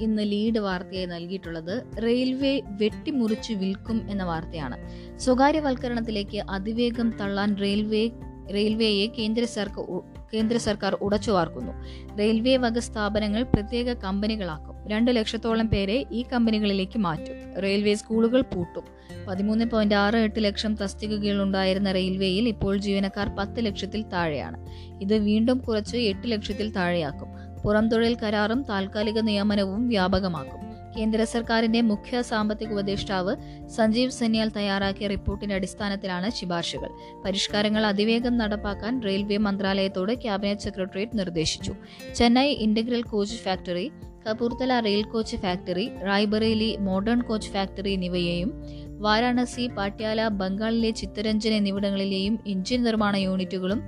ഇന്ന് 0.00 0.22
ലീഡ് 0.22 0.58
വാർത്തയായി 0.58 1.06
നൽകിയിട്ടുള്ളത് 1.06 2.02
റെയിൽവേ 2.02 2.60
വെട്ടിമുറിച്ച് 2.66 3.52
വിൽക്കും 3.52 4.06
എന്ന 4.10 4.24
വാർത്തയാണ്. 4.24 4.76
സ്വകാര്യവൽക്കരണത്തിലേക്ക് 5.18 6.38
അതിവേഗം 6.38 7.10
തള്ളാൻ 7.20 7.56
റെയിൽവേ 7.60 8.10
റെയിൽവേയെ 8.54 9.06
കേന്ദ്ര 9.06 9.44
സർക്കാർ 9.44 10.02
കേന്ദ്ര 10.34 10.56
സർക്കാർ 10.58 10.94
ഉടച്ചു 10.94 11.30
വാർക്കുന്നു 11.30 11.72
റെയിൽവേ 12.18 12.56
വക 12.56 12.78
സ്ഥാപനങ്ങൾ 12.78 13.42
പ്രത്യേക 13.42 13.92
കമ്പനികളാക്കും. 13.92 14.74
രണ്ട് 14.88 15.16
ലക്ഷത്തോളം 15.16 15.68
പേരെ 15.68 16.06
ഈ 16.12 16.24
കമ്പനികളിലേക്ക് 16.32 16.98
മാറ്റും. 16.98 17.62
റെയിൽവേ 17.62 17.94
സ്കൂളുകൾ 17.94 18.40
പൂട്ടും. 18.40 18.84
പതിമൂന്ന് 19.28 19.64
പോയിന്റ് 19.64 19.94
ആറ് 19.94 20.16
എട്ട് 20.16 20.44
ലക്ഷം 20.44 20.74
തസ്തികകൾ 20.74 21.42
ഉണ്ടായിരുന്ന 21.42 21.92
റെയിൽവേയിൽ 21.92 22.48
ഇപ്പോൾ 22.48 22.76
ജീവനക്കാർ 22.76 23.28
പത്ത് 23.28 23.66
ലക്ഷത്തിൽ 23.66 24.02
താഴെയാണ്. 24.02 24.66
ഇത് 25.02 25.14
വീണ്ടും 25.14 25.58
കുറച്ച് 25.58 25.96
എട്ട് 25.96 26.30
ലക്ഷത്തിൽ 26.30 26.72
താഴെയാക്കും. 26.72 27.43
പുറംതൊഴിൽ 27.64 28.16
കരാറും 28.22 28.62
താൽക്കാലിക 28.62 29.20
നിയമനവും 29.20 29.88
വ്യാപകമാക്കും. 29.88 30.60
കേന്ദ്ര 30.96 31.24
സർക്കാരിന്റെ 31.24 31.80
മുഖ്യ 31.80 32.22
സാമ്പത്തിക 32.22 32.72
ഉപദേഷ്ടാവ് 32.72 33.36
സഞ്ജീവ് 33.68 34.10
സന്യാൽ 34.10 34.48
തയ്യാറാക്കിയ 34.48 35.06
റിപ്പോർട്ടിന്റെ 35.06 35.54
അടിസ്ഥാനത്തിലാണ് 35.54 36.30
ശുപാർശകൾ. 36.30 36.90
പരിഷ്കാരങ്ങൾ 37.24 37.86
അതിവേഗം 37.86 38.38
നടപ്പാക്കാൻ 38.38 39.02
റെയിൽവേ 39.02 39.36
മന്ത്രാലയത്തോട് 39.36 40.12
ക്യാബിനറ്റ് 40.12 40.60
സെക്രട്ടേറിയറ്റ് 40.60 41.18
നിർദ്ദേശിച്ചു. 41.18 41.74
Chennai 42.14 42.48
integral 42.48 43.02
coach 43.02 43.36
factory 43.36 43.92
Kapurthala 44.28 44.80
rail 44.80 45.02
coach 45.04 45.36
factory 45.36 45.90
Raebareli 46.04 46.76
modern 46.80 47.22
coach 47.22 47.50
factory 47.50 47.90
എന്നിവയെയും 47.90 48.62
Varanasi 48.98 49.66
Patiala 49.66 50.28
ബംഗാളിലെ 50.28 50.90
ചിത്തരഞ്ജൻ 50.90 51.52
എന്നിവിടങ്ങളിലെയും 51.52 52.38
എഞ്ചിൻ 52.46 52.82
നിർമ്മാണ 52.82 53.16
യൂണിറ്റുകളും 53.16 53.82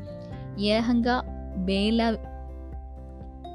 യേഹങ്ക 0.58 1.08
ബേല 1.56 2.16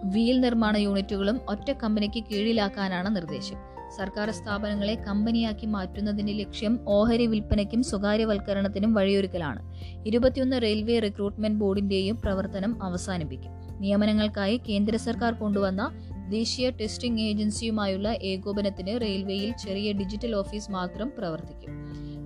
വീൽ 0.04 0.40
നിർമ്മാണ 0.40 0.78
യൂണിറ്റുകളും 0.78 1.42
ഒറ്റ 1.50 1.72
കമ്പനിക്ക് 1.72 2.24
കീഴിലാക്കാനാണ് 2.24 3.16
നിർദ്ദേശം. 3.16 3.56
സർക്കാർ 3.98 4.32
സ്ഥാപനങ്ങളെ 4.32 4.96
കമ്പനിയാക്കി 4.96 5.66
മാറ്റുന്നതിന്റെ 5.66 6.34
ലക്ഷ്യം 6.34 6.80
ഓഹരി 6.88 7.26
വിൽപ്പനയ്ക്കും 7.26 7.84
സ്വകാര്യവൽക്കരണത്തിനും 7.84 8.94
വഴിയൊരുക്കലാണ്. 8.94 9.74
ഇരുപത്തിയൊന്ന് 10.06 10.62
റെയിൽവേ 10.62 11.00
റിക്രൂട്ട്മെന്റ് 11.00 11.60
ബോർഡിന്റെയും 11.60 12.16
പ്രവർത്തനം 12.16 12.84
അവസാനിപ്പിക്കും. 12.84 13.52
നിയമനങ്ങൾക്കായി 13.80 14.62
കേന്ദ്ര 14.70 14.96
സർക്കാർ 14.96 15.34
കൊണ്ടുവന്ന 15.34 15.92
ദേശീയ 16.30 16.70
ടെസ്റ്റിംഗ് 16.70 17.22
ഏജൻസിയുമായുള്ള 17.22 18.16
ഏകോപനത്തിന് 18.22 19.02
റെയിൽവേയിൽ 19.02 19.52
ചെറിയ 19.52 19.92
ഡിജിറ്റൽ 19.92 20.36
ഓഫീസ് 20.36 20.72
മാത്രം 20.72 21.12
പ്രവർത്തിക്കും. 21.18 21.72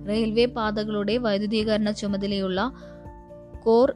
റെയിൽവേ 0.08 0.44
പാതകളുടെ 0.44 1.16
വൈദ്യുതീകരണ 1.16 1.90
ചുമതലയുള്ള 1.90 2.72
കോർ 3.62 3.94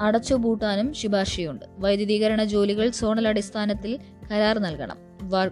അടച്ചുപൂട്ടാനും 0.00 0.94
ശുപാർശയുണ്ട്. 0.94 1.64
വൈദ്യുതീകരണ 1.78 2.44
ജോലികൾ 2.44 2.90
സോണൽ 2.90 3.28
അടിസ്ഥാനത്തിൽ 3.28 3.98
കരാർ 4.32 4.58
നൽകണം. 4.58 4.96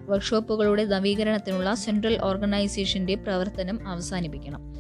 വർക്ക്ഷോപ്പുകളുടെ 0.09 0.85
നവീകരണത്തിനുള്ള 0.85 1.75
സെൻട്രൽ 1.75 2.19
ഓർഗനൈസേഷന്റെ 2.23 3.15
പ്രവർത്തനം 3.15 3.89
അവസാനിപ്പിക്കണം. 3.89 4.75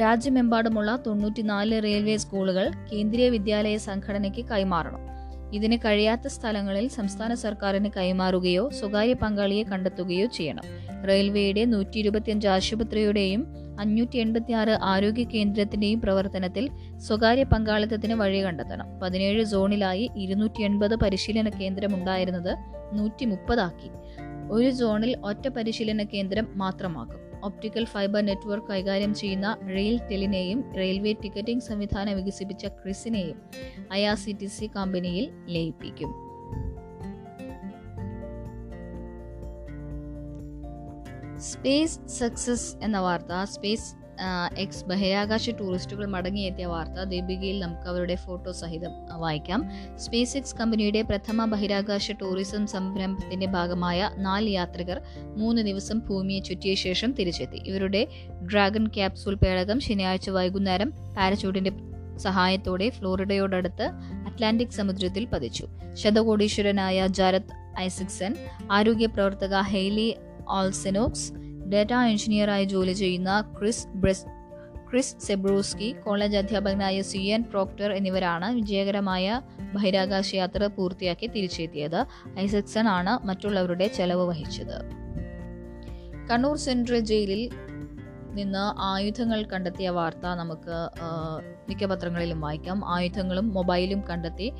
രാജ്യമെമ്പാടുമുള്ള 0.00 1.02
തൊണ്ണൂറ്റിനാല് 1.06 1.82
റെയിൽവേ 1.82 2.16
സ്കൂളുകൾ 2.16 2.70
കേന്ദ്രീയ 2.92 3.28
വിദ്യാലയ 3.28 3.76
സംഘടനയ്ക്ക് 3.76 4.44
കൈമാറണം. 4.44 5.00
ഇതിന് 5.52 5.76
കഴിയാത്ത 5.76 6.26
സ്ഥലങ്ങളിൽ 6.26 6.88
സംസ്ഥാന 6.88 7.34
സർക്കാരിന് 7.34 7.88
കൈമാറുകയോ 7.96 8.70
സ്വകാര്യ 8.70 9.12
പങ്കാളിയെ 9.12 9.62
കണ്ടെത്തുകയോ 9.62 10.26
ചെയ്യണം. 10.26 10.62
റെയിൽവേയുടെ 11.08 11.64
നൂറ്റി 11.64 11.98
ഇരുപത്തിയഞ്ച് 11.98 12.48
ആശുപത്രിയുടെയും 12.48 13.46
അഞ്ഞൂറ്റി 13.78 14.18
എൺപത്തി 14.18 14.52
ആറ് 14.52 14.78
ആരോഗ്യ 14.82 15.24
കേന്ദ്രത്തിന്റെയും 15.24 16.00
പ്രവർത്തനത്തിൽ 16.00 16.70
സ്വകാര്യ 16.96 17.44
പങ്കാളിത്തത്തിന് 17.44 18.14
വഴി 18.14 18.44
കണ്ടെത്തണം. 18.44 19.00
പതിനേഴ് 19.02 19.44
സോണിലായി 19.44 20.10
ഇരുന്നൂറ്റി 20.16 20.62
എൺപത് 20.62 20.94
പരിശീലന 20.94 21.48
കേന്ദ്രം 21.48 21.94
ഉണ്ടായിരുന്നത് 21.94 22.56
നൂറ്റി 22.92 23.24
മുപ്പതാക്കി 23.24 23.90
ഒരു 24.50 24.70
സോണിൽ 24.70 25.16
ഒറ്റ 25.24 25.48
പരിശീലന 25.48 26.02
കേന്ദ്രം 26.02 26.48
മാത്രമാക്കും. 26.54 27.20
ഒപ്റ്റിക്കൽ 27.44 27.84
ഫൈബർ 27.84 28.22
നെറ്റ്വർക്ക് 28.22 28.66
കൈകാര്യം 28.66 29.14
ചെയ്യുന്ന 29.14 29.56
റെയിൽ 29.68 30.00
ടെലിനെയും 30.10 30.64
റെയിൽവേ 30.76 31.12
ടിക്കറ്റിംഗ് 31.12 31.62
സംവിധാനം 31.62 32.16
വികസിപ്പിച്ച 32.16 32.66
ക്രിസിനെയും 32.66 33.40
I 33.92 34.04
R 34.04 34.16
C 34.16 34.32
T 34.40 34.46
C 34.46 34.70
കമ്പനിയിൽ 34.76 35.30
ലയിപ്പിക്കും. 35.48 36.23
സ്പേസ് 41.52 41.98
സക്സസ് 42.08 42.84
എന്ന 42.84 42.98
വാർത്ത 42.98 43.44
സ്പേസ് 43.44 43.94
എക്സ് 44.58 44.84
ബഹിരാകാശ 44.84 45.50
ടൂറിസ്റ്റുകൾ 45.50 46.06
മടങ്ങിയെത്തിയ 46.06 46.66
വാർത്ത 46.66 47.02
ദീപികയിൽ 47.02 47.60
നമുക്ക് 47.60 47.88
അവരുടെ 47.88 48.14
ഫോട്ടോ 48.14 48.52
സഹിതം 48.52 48.90
വായിക്കാം. 49.18 49.70
സ്പേസ് 49.96 50.36
എക്സ് 50.36 50.56
കമ്പനിയുടെ 50.56 51.02
പ്രഥമ 51.02 51.44
ബഹിരാകാശ 51.44 52.10
ടൂറിസം 52.10 52.66
സംരംഭത്തിന്റെ 52.66 53.46
ഭാഗമായ 53.46 54.10
നാല് 54.16 54.48
യാത്രികർ 54.48 55.00
മൂന്ന് 55.36 55.62
ദിവസം 55.62 55.98
ഭൂമിയെ 55.98 56.40
ചുറ്റിയ 56.40 56.74
ശേഷം 56.74 57.12
തിരിച്ചെത്തി. 57.12 57.56
ഇവരുടെ 57.56 58.06
ഡ്രാഗൺ 58.52 58.86
ക്യാപ്സൂൾ 58.86 59.34
പേടകം 59.34 59.80
ശനിയാഴ്ച 59.80 60.30
വൈകുന്നേരം 60.30 60.90
പാരച്യൂട്ടിന്റെ 61.16 61.72
സഹായത്തോടെ 62.16 62.90
ഫ്ലോറിഡയോടടുത്ത് 62.90 63.90
അറ്റ്ലാന്റിക് 64.26 64.68
സമുദ്രത്തിൽ 64.68 65.24
പതിച്ചു. 65.24 65.66
ശതകോടീശ്വരനായ 65.94 67.06
ജാരത് 67.06 67.64
ഐസിക്സൺ 67.78 68.34
ആരോഗ്യ 68.72 69.06
പ്രവർത്തക 69.06 69.54
ഹെയ്ലി 69.60 70.16
ഓൾസെനോക്സ് 70.48 71.32
ഡേറ്റാ 71.72 72.06
എഞ്ചിനീയറായി 72.06 72.64
ജോലി 72.64 72.92
ചെയ്യുന്ന 72.92 73.54
ക്രിസ് 73.58 73.88
ബ്രെസ് 73.88 74.26
ക്രിസ് 74.90 75.16
സെബ്രൂസ്കി 75.26 75.94
കോളേജ് 76.04 76.36
അധ്യാപകനായ 76.36 77.02
സി 77.02 77.18
എൻ 77.18 77.42
പ്രോക്ടർ 77.42 77.92
എന്നിവരാണ് 77.92 78.54
വിജയകരമായ 78.54 79.40
ബഹിരാകാശ 79.74 80.34
യാത്ര 80.34 80.66
പൂർത്തിയാക്കി 80.66 81.26
തിരിച്ചെത്തിയത്. 81.26 82.06
ഐസക്സൺ 82.38 82.88
ആണ് 82.88 83.26
മറ്റുള്ളവരുടെ 83.26 83.86
ചെലവ് 83.86 84.28
വഹിച്ചത്. 84.28 84.78
കണ്ണൂർ 86.30 86.56
സെൻട്രൽ 86.56 86.98
ജയിലിൽ 86.98 87.50
നിന്ന് 88.34 88.80
ആയുധങ്ങൾ 88.80 89.44
കണ്ടെത്തിയ 89.44 89.88
വാർത്ത 89.88 90.26
നമുക്ക് 90.26 90.76
മിക്ക 91.68 91.84
പത്രങ്ങളിലും 91.84 92.40
വായിക്കാം. 92.40 92.94
ആയുധങ്ങളും 92.94 93.54
മൊബൈലും 93.54 94.00
കണ്ടെത്തി 94.00 94.52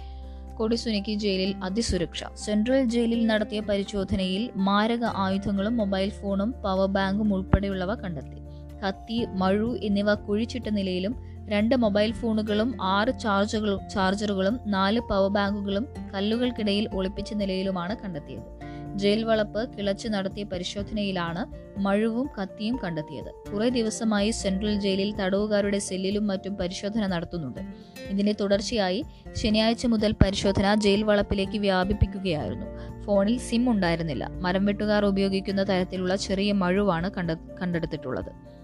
കൊടിസുനിക്ക് 0.58 1.18
ജയിലിൽ 1.18 1.54
അതിസുരക്ഷ. 1.62 2.24
സെൻട്രൽ 2.34 2.84
ജയിലിൽ 2.84 3.26
നടത്തിയ 3.26 3.60
പരിശോധനയിൽ 3.60 4.50
മാരക 4.56 5.04
ആയുധങ്ങളും 5.04 5.76
മൊബൈൽ 5.76 6.10
ഫോണും 6.10 6.54
പവർ 6.64 6.88
ബാങ്കും 6.88 7.34
ഉൾപ്പെടെയുള്ളവ 7.34 7.94
കണ്ടെത്തി. 7.94 8.40
കത്തി 8.82 9.26
മഴു 9.34 9.78
എന്നിവ 9.82 10.14
കുഴിച്ചിട്ട 10.14 10.68
നിലയിലും 10.68 11.16
രണ്ട് 11.48 11.76
മൊബൈൽ 11.76 12.12
ഫോണുകളും 12.12 12.82
ആറ് 12.82 13.20
ചാർജറുകളും 13.20 13.88
ചാർജറുകളും 13.88 14.60
നാല് 14.66 15.00
പവർ 15.00 15.30
ബാങ്കുകളും 15.30 15.86
കല്ലുകൾക്കിടയിൽ 16.14 16.88
ഒളിപ്പിച്ച 16.92 17.34
നിലയിലുമാണ് 17.34 17.96
കണ്ടെത്തിയത്. 18.04 18.63
ജയിൽ 18.94 19.24
വളപ്പ് 19.24 19.78
കിളച്ചു 19.78 20.08
നടത്തിയ 20.08 20.44
പരിശോധനയിലാണ് 20.44 21.64
മഴുവും 21.78 22.30
കത്തിയും 22.42 22.78
കണ്ടെത്തിയത്. 22.84 23.52
കുറേ 23.52 23.68
ദിവസമായി 23.68 24.30
സെൻട്രൽ 24.30 24.80
ജയിലിൽ 24.80 25.16
തടവുകാരുടെ 25.16 25.78
സെല്ലിലും 25.78 26.26
മറ്റും 26.26 26.56
പരിശോധന 26.56 27.06
നടത്തുന്നുണ്ട്. 27.06 27.60
ഇതിന്റെ 28.08 28.34
തുടർച്ചയായി 28.40 29.04
ശനിയാഴ്ച 29.32 29.86
മുതൽ 29.86 30.12
പരിശോധന 30.12 30.74
ജയിൽ 30.74 31.02
വളപ്പിലേക്ക് 31.02 31.58
വ്യാപിപ്പിക്കുകയായിരുന്നു. 31.58 32.66
ഫോണിൽ 33.02 33.38
സിം 33.38 33.70
ഉണ്ടായിരുന്നില്ല. 33.70 34.28
മരം 34.30 34.66
വെട്ടുകാർ 34.66 35.04
ഉപയോഗിക്കുന്ന 35.04 35.62
തരത്തിലുള്ള 35.62 36.16
ചെറിയ 36.16 36.52
മഴുവാണ് 36.52 37.10
കണ്ട 37.10 37.30
കണ്ടെടുത്തിട്ടുള്ളത്. 37.30 38.54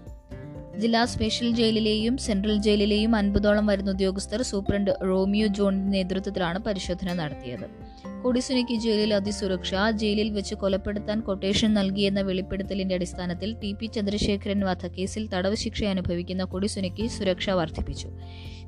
ജില്ലാ 0.79 1.05
സ്പെഷ്യൽ 1.05 1.55
ജയിലിലെയും 1.55 2.17
സെൻട്രൽ 2.17 2.57
ജയിലിലെയും 2.61 3.15
അൻപതോളം 3.15 3.65
വരുന്ന 3.65 3.91
ഉദ്യോഗസ്ഥർ 3.91 4.41
സൂപ്രണ്ട് 4.41 4.91
റോമിയോ 5.03 5.47
ജോണിന്റെ 5.47 5.91
നേതൃത്വത്തിലാണ് 5.91 6.59
പരിശോധന 6.59 7.13
നടത്തിയത്. 7.13 7.90
കൊടിസുനിക്ക് 8.23 8.75
ജയിലിൽ 8.75 9.13
അതിസുരക്ഷ 9.13 9.75
ജയിലിൽ 9.91 10.29
വെച്ച് 10.29 10.55
കൊലപ്പെടുത്താൻ 10.55 11.21
കൊട്ടേഷൻ 11.21 11.73
നൽകിയെന്ന 11.73 12.21
വെളിപ്പെടുത്തലിന്റെ 12.21 12.95
അടിസ്ഥാനത്തിൽ 12.95 13.55
ടി 13.63 13.73
പി 13.73 13.85
ചന്ദ്രശേഖരൻ 13.85 14.59
വധക്കേസിൽ 14.59 15.29
തടവ് 15.29 15.55
ശിക്ഷ 15.55 15.83
അനുഭവിക്കുന്ന 15.83 16.43
കൊടിസുനിക്ക് 16.43 17.07
സുരക്ഷ 17.07 17.49
വർദ്ധിപ്പിച്ചു. 17.49 18.09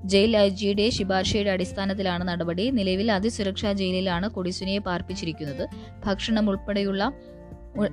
ജയിൽ 0.05 0.38
ഐ 0.38 0.50
ജിയുടെ 0.50 0.89
ശുപാർശയുടെ 0.89 1.50
അടിസ്ഥാനത്തിലാണ് 1.50 2.24
നടപടി. 2.27 2.69
നിലവിൽ 2.69 3.12
അതിസുരക്ഷാ 3.12 3.74
ജയിലിലാണ് 3.74 4.29
കൊടിസുനിയെ 4.29 4.79
പാർപ്പിച്ചിരിക്കുന്നത്. 4.79 5.67
ഭക്ഷണം 6.05 6.50
ഉൾപ്പെടെയുള്ള 6.50 7.12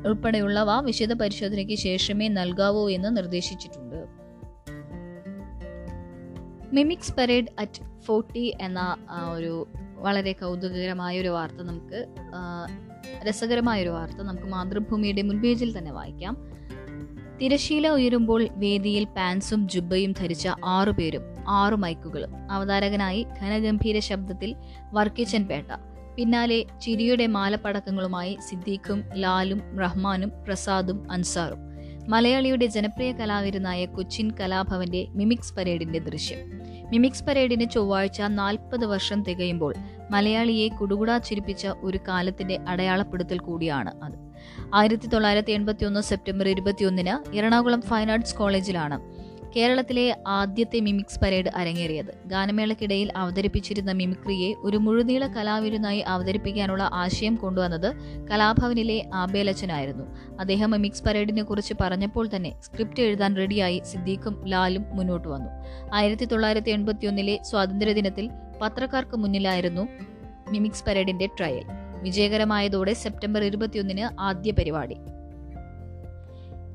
ഉൾപ്പെടെയുള്ളവ 0.07 0.81
വിശദ 0.81 1.13
പരിശോധനയ്ക്ക് 1.13 1.75
ശേഷമേ 1.75 2.29
നൽകാവൂ 2.29 2.89
എന്ന് 2.91 3.17
നിർദ്ദേശിച്ചിട്ടുണ്ട്. 3.17 4.01
മിമിക്സ് 6.75 7.15
പരേഡ് 7.19 7.53
അറ്റ് 7.59 8.01
ഫോർട്ടി 8.03 8.57
എന്ന 8.61 8.97
ഒരു 9.33 9.69
വളരെ 10.01 10.33
കൗതുകകരമായ 10.33 11.21
ഒരു 11.21 11.29
വാർത്ത 11.29 11.63
നമുക്ക് 11.63 12.07
രസകരമായ 13.29 13.83
ഒരു 13.83 13.89
വാർത്ത 13.89 14.23
നമുക്ക് 14.23 14.47
മാതൃഭൂമിയുടെ 14.47 15.23
മുൻപേജിൽ 15.23 15.79
തന്നെ 15.79 15.93
വായിക്കാം. 15.93 16.37
തിരശീല 17.43 17.89
ഉയരുമ്പോൾ 17.89 18.49
വേദിയിൽ 18.51 19.05
പാൻസും 19.05 19.69
ജുബയും 19.69 20.13
ധരിച്ച 20.13 20.49
ആറുപേരും 20.65 21.23
ആറു 21.49 21.77
മൈക്കുകളും. 21.77 22.53
അവതാരകനായി 22.53 23.27
ഘനഗംഭീര 23.43 23.99
ശബ്ദത്തിൽ 23.99 24.57
വർക്കിച്ചൻ 24.93 25.45
പേട്ട 25.45 25.67
പിന്നാലെ 26.17 26.65
ചിരിയുടെ 26.83 27.27
മാലപ്പടക്കങ്ങളുമായി 27.27 28.39
സിദ്ദീഖും 28.49 29.05
ലാലും 29.15 29.61
റഹ്മാനും 29.79 30.33
പ്രസാദും 30.47 31.13
അൻസാറും. 31.13 31.59
മലയാളിയുടെ 32.09 32.67
ജനപ്രിയ 32.67 33.13
കലാവിരുന്നായ 33.13 33.85
കൊച്ചിൻ 33.87 34.31
കലാഭവന്റെ 34.31 35.07
മിമിക്സ് 35.11 35.55
പരേഡിന്റെ 35.55 35.99
ദൃശ്യം. 35.99 36.39
മിമിക്സ് 36.93 37.25
പരേഡിന് 37.25 37.71
ചൊവ്വാഴ്ച 37.71 38.21
നാൽപ്പത് 38.33 38.85
വർഷം 38.85 39.25
തികയുമ്പോൾ 39.25 39.73
മലയാളിയെ 40.11 40.69
കുടുകുടാ 40.69 41.19
ചിരിപ്പിച്ച 41.19 41.67
ഒരു 41.83 41.99
കാലത്തിന്റെ 42.09 42.59
അടയാളപ്പെടുത്തൽ 42.69 43.39
കൂടിയാണ് 43.39 43.93
അത്. 44.03 44.17
ആയിരത്തി 44.75 45.07
തൊള്ളായിരത്തി 45.07 45.53
എൺപത്തി 45.53 45.85
ഒന്ന് 45.85 46.01
സെപ്റ്റംബർ 46.01 46.49
ഇരുപത്തിയൊന്നിന് 46.49 47.37
എറണാകുളം 47.37 47.81
ഫൈൻ 47.81 48.11
ആർട്സ് 48.11 48.37
കോളേജിലാണ് 48.37 48.99
കേരളത്തിലെ 49.57 50.17
ആദ്യത്തെ 50.27 50.81
മിമിക്സ് 50.81 51.21
പരേഡ് 51.21 51.51
അരങ്ങേറിയത്. 51.57 52.19
ഗാനമേളക്കിടയിൽ 52.27 53.13
അവതരിപ്പിച്ചിരുന്ന 53.17 53.93
മിമിക്രിയെ 53.93 54.55
ഒരു 54.55 54.77
മുഴുനീള 54.77 55.27
കലാവിരുന്നായി 55.27 55.99
അവതരിപ്പിക്കാനുള്ള 55.99 56.91
ആശയം 56.93 57.35
കൊണ്ടുവന്നത് 57.35 57.95
കലാഭവനിലെ 58.27 59.11
ആബേലച്ചനായിരുന്നു. 59.15 60.05
അദ്ദേഹം 60.41 60.71
മിമിക്സ് 60.71 61.05
പരേഡിനെ 61.05 61.43
കുറിച്ച് 61.43 61.75
പറഞ്ഞപ്പോൾ 61.81 62.29
തന്നെ 62.37 62.63
സ്ക്രിപ്റ്റ് 62.63 63.01
എഴുതാൻ 63.01 63.37
റെഡിയായി 63.37 63.83
സിദ്ദീഖും 63.85 64.47
ലാലും 64.47 64.85
മുന്നോട്ട് 64.97 65.29
വന്നു. 65.29 65.51
ആയിരത്തി 65.95 66.25
തൊള്ളായിരത്തി 66.25 66.71
എൺപത്തിയൊന്നിലെ 66.71 67.39
സ്വാതന്ത്ര്യദിനത്തിൽ 67.43 68.31
പത്രക്കാർക്ക് 68.63 69.17
മുന്നിലായിരുന്നു 69.17 69.89
മിമിക്സ് 70.51 70.85
പരേഡിന്റെ 70.85 71.27
ട്രയൽ. 71.27 71.65
വിജയകരമായതോടെ 72.03 72.93
സെപ്റ്റംബർ 72.93 73.45
ഇരുപത്തിയൊന്നിന് 73.45 74.21
ആദ്യ 74.21 74.51
പരിപാടി. 74.51 74.97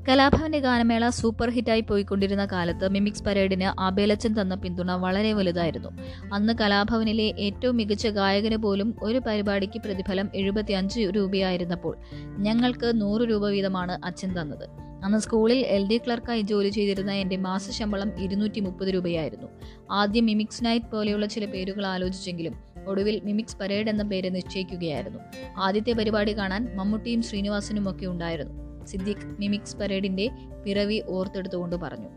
കലാഭവന്റെ 0.08 0.58
ഗാനമേള 0.58 1.08
സൂപ്പർ 1.08 1.50
ഹിറ്റായി 1.50 1.80
പോയിക്കൊണ്ടിരുന്ന 1.80 2.44
കാലത്ത് 2.44 2.88
മിമിക്സ് 2.88 3.22
പരേഡിന് 3.22 3.80
ആബേലച്ചൻ 3.80 4.40
തന്ന 4.40 4.54
പിന്തുണ 4.54 4.92
വളരെ 4.92 5.32
വലുതായിരുന്നു. 5.32 5.88
അന്ന് 6.34 6.52
കലാഭവനിലെ 6.60 7.34
ഏറ്റവും 7.38 7.76
മികച്ച 7.76 8.06
ഗായകന് 8.06 8.56
പോലും 8.56 8.94
ഒരു 9.02 9.18
പരിപാടിക്ക് 9.18 9.80
പ്രതിഫലം 9.80 10.30
എഴുപത്തിയഞ്ച് 10.34 11.00
രൂപയായിരുന്നപ്പോൾ 11.00 11.96
ഞങ്ങൾക്ക് 12.38 13.00
നൂറ് 13.00 13.22
രൂപ 13.22 13.48
വീതമാണ് 13.48 13.98
അച്ഛൻ 14.04 14.40
തന്നത്. 14.40 14.68
അന്ന് 15.04 15.18
സ്കൂളിൽ 15.18 15.58
എൽ 15.58 15.88
ഡി 15.88 15.98
ക്ലർക്കായി 15.98 16.40
ജോലി 16.40 16.68
ചെയ്തിരുന്ന 16.68 17.12
എന്റെ 17.12 17.36
മാസശമ്പളം 17.36 18.20
ഇരുന്നൂറ്റി 18.20 18.60
മുപ്പത് 18.60 18.88
രൂപയായിരുന്നു. 18.88 19.46
ആദ്യം 19.90 20.26
മിമിക്സ് 20.26 20.64
നൈറ്റ് 20.64 20.86
പോലെയുള്ള 20.86 21.26
ചില 21.26 21.44
പേരുകൾ 21.44 21.86
ആലോചിച്ചെങ്കിലും 21.86 22.52
ഒടുവിൽ 22.86 23.20
മിമിക്സ് 23.24 23.56
പരേഡ് 23.56 23.88
എന്ന 23.88 24.02
പേര് 24.02 24.34
നിശ്ചയിക്കുകയായിരുന്നു. 24.34 25.18
ആദ്യത്തെ 25.58 25.92
പരിപാടി 25.92 26.36
കാണാൻ 26.36 26.72
മമ്മൂട്ടിയും 26.74 27.22
ശ്രീനിവാസനും 27.22 27.90
ഒക്കെ 27.90 28.06
ഉണ്ടായിരുന്നു. 28.06 28.65
സിദ്ദിഖ് 28.86 29.26
മിമിക്സ് 29.26 29.76
പരേഡിന്റെ 29.76 30.30
പിറവി 30.64 31.02
ഓർത്തെടുത്തുകൊണ്ട് 31.08 31.76
പറഞ്ഞു. 31.76 32.08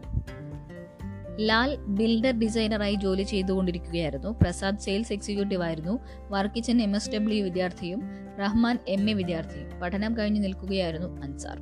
ലാൽ 1.39 1.75
ബിൽഡർ 1.75 2.39
ഡിസൈനറായി 2.39 2.95
ജോലി 2.95 3.23
ചെയ്തുകൊണ്ടിരിക്കുകയായിരുന്നു. 3.23 4.29
പ്രസാദ് 4.41 4.79
സെയിൽസ് 4.79 5.13
എക്സിക്യൂട്ടീവ് 5.13 5.63
ആയിരുന്നു. 5.63 5.99
വർക്കിച്ചൻ 6.29 6.81
എം 6.81 6.95
എസ് 6.95 7.11
ഡബ്ല്യു 7.11 7.43
വിദ്യാർത്ഥിയും 7.43 8.01
റഹ്മാൻ 8.41 8.77
എം 8.87 9.09
എ 9.09 9.13
വിദ്യാർത്ഥിയും 9.13 9.79
പഠനം 9.79 10.17
കഴിഞ്ഞു 10.17 10.39
നിൽക്കുകയായിരുന്നു 10.39 11.21
അൻസാർ. 11.21 11.59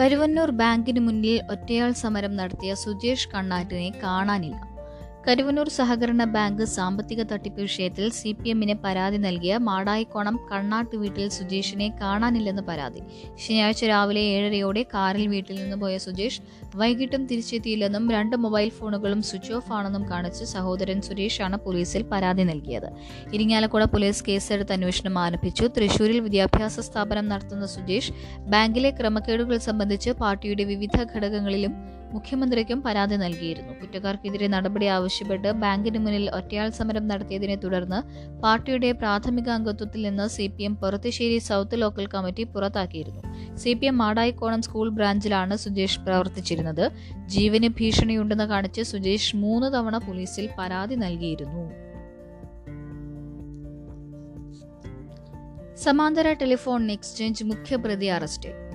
കരുവന്നൂർ 0.00 0.50
ബാങ്കിന് 0.50 1.00
മുന്നിൽ 1.00 1.42
ഒറ്റയാൾ 1.50 1.92
സമരം 1.92 2.36
നടത്തിയ 2.36 2.74
സുജേഷ് 2.74 3.28
കണ്ണാറ്റിനെ 3.28 3.92
കാണാനില്ല. 4.02 4.77
കരുവന്നൂർ 5.26 5.68
സഹകരണ 5.68 6.24
ബാങ്ക് 6.24 6.62
സാമ്പത്തിക 6.64 7.22
തട്ടിപ്പ് 7.22 7.60
വിഷയത്തിൽ 7.60 8.10
സി 8.10 8.32
പി 8.32 8.48
എമ്മിന് 8.48 8.74
പരാതി 8.84 9.16
നൽകിയ 9.16 9.56
മാടായിക്കോണം 9.56 10.36
കണ്ണാട്ട് 10.52 10.96
വീട്ടിൽ 10.96 11.28
സുജേഷിനെ 11.28 11.88
കാണാനില്ലെന്ന് 12.00 12.62
പരാതി. 12.62 13.00
ശനിയാഴ്ച 13.42 13.84
രാവിലെ 13.84 14.20
ഏഴരയോടെ 14.20 14.82
കാറിൽ 14.94 15.26
വീട്ടിൽ 15.26 15.56
നിന്ന് 15.62 15.76
പോയ 15.76 15.98
സുജേഷ് 15.98 16.40
വൈകിട്ടും 16.76 17.26
തിരിച്ചെത്തിയില്ലെന്നും 17.26 18.10
രണ്ട് 18.10 18.36
മൊബൈൽ 18.36 18.70
ഫോണുകളും 18.78 19.22
സ്വിച്ച് 19.22 19.52
ഓഫ് 19.52 19.72
ആണെന്നും 19.72 20.10
കാണിച്ച് 20.10 20.44
സഹോദരൻ 20.44 21.02
സുരേഷാണ് 21.02 21.56
പോലീസിൽ 21.56 22.02
പരാതി 22.02 22.42
നൽകിയത്. 22.42 22.88
ഇരിങ്ങാലക്കുട 23.34 23.84
പോലീസ് 23.84 24.24
കേസെടുത്ത് 24.24 24.72
അന്വേഷണം 24.72 25.18
ആരംഭിച്ചു. 25.18 25.66
തൃശൂരിൽ 25.66 26.20
വിദ്യാഭ്യാസ 26.20 26.80
സ്ഥാപനം 26.80 27.28
നടത്തുന്ന 27.28 27.66
സുജേഷ് 27.66 28.12
ബാങ്കിലെ 28.54 28.90
ക്രമക്കേടുകൾ 28.90 29.58
സംബന്ധിച്ച് 29.58 30.10
പാർട്ടിയുടെ 30.10 30.64
വിവിധ 30.64 30.96
ഘടകങ്ങളിലും 31.14 31.97
മുഖ്യമന്ത്രിക്കും 32.12 32.82
പരാതി 32.82 33.16
നൽകിയിരുന്നു. 33.16 33.72
കുറ്റക്കാർക്കെതിരെ 33.72 34.48
നടപടി 34.48 34.86
ആവശ്യപ്പെട്ട് 34.86 35.52
ബാങ്കിന് 35.52 35.98
മുന്നിൽ 35.98 36.30
ഒറ്റയാൾ 36.30 36.70
സമരം 36.70 37.08
നടത്തിയതിനെ 37.08 37.54
തുടർന്ന് 37.54 38.00
പാർട്ടിയുടെ 38.42 38.92
പ്രാഥമിക 38.92 39.48
അംഗത്വത്തിൽ 39.48 40.02
നിന്ന് 40.02 40.28
C 40.28 40.46
P 40.46 40.62
M 40.62 40.76
Porathissery 40.76 41.38
south 41.38 41.80
local 41.80 42.06
committee 42.06 42.44
പുറത്താക്കിയിരുന്നു. 42.44 43.56
C 43.56 43.72
P 43.72 43.86
M 43.86 43.98
Madayikonam 43.98 44.62
school 44.62 44.90
ബ്രാഞ്ചിലാണ് 44.90 45.56
Sujesh 45.56 46.00
പ്രവർത്തിച്ചിരുന്നത്. 46.00 46.90
ജീവന് 47.26 47.68
ഭീഷണിയുണ്ടെന്ന് 47.68 48.44
കാണിച്ച് 48.44 48.82
സുജേഷ് 48.82 49.36
മൂന്ന് 49.36 49.74
തവണ 49.74 49.98
പോലീസിൽ 49.98 50.48
പരാതി 50.58 50.94
നൽകിയിരുന്നു. 50.94 51.88
സമാന്തര 55.76 56.32
ടെലിഫോൺ 56.32 56.90
എക്സ്ചേഞ്ച് 56.90 57.44
മുഖ്യപ്രതി 57.44 58.06
അറസ്റ്റിൽ 58.06 58.67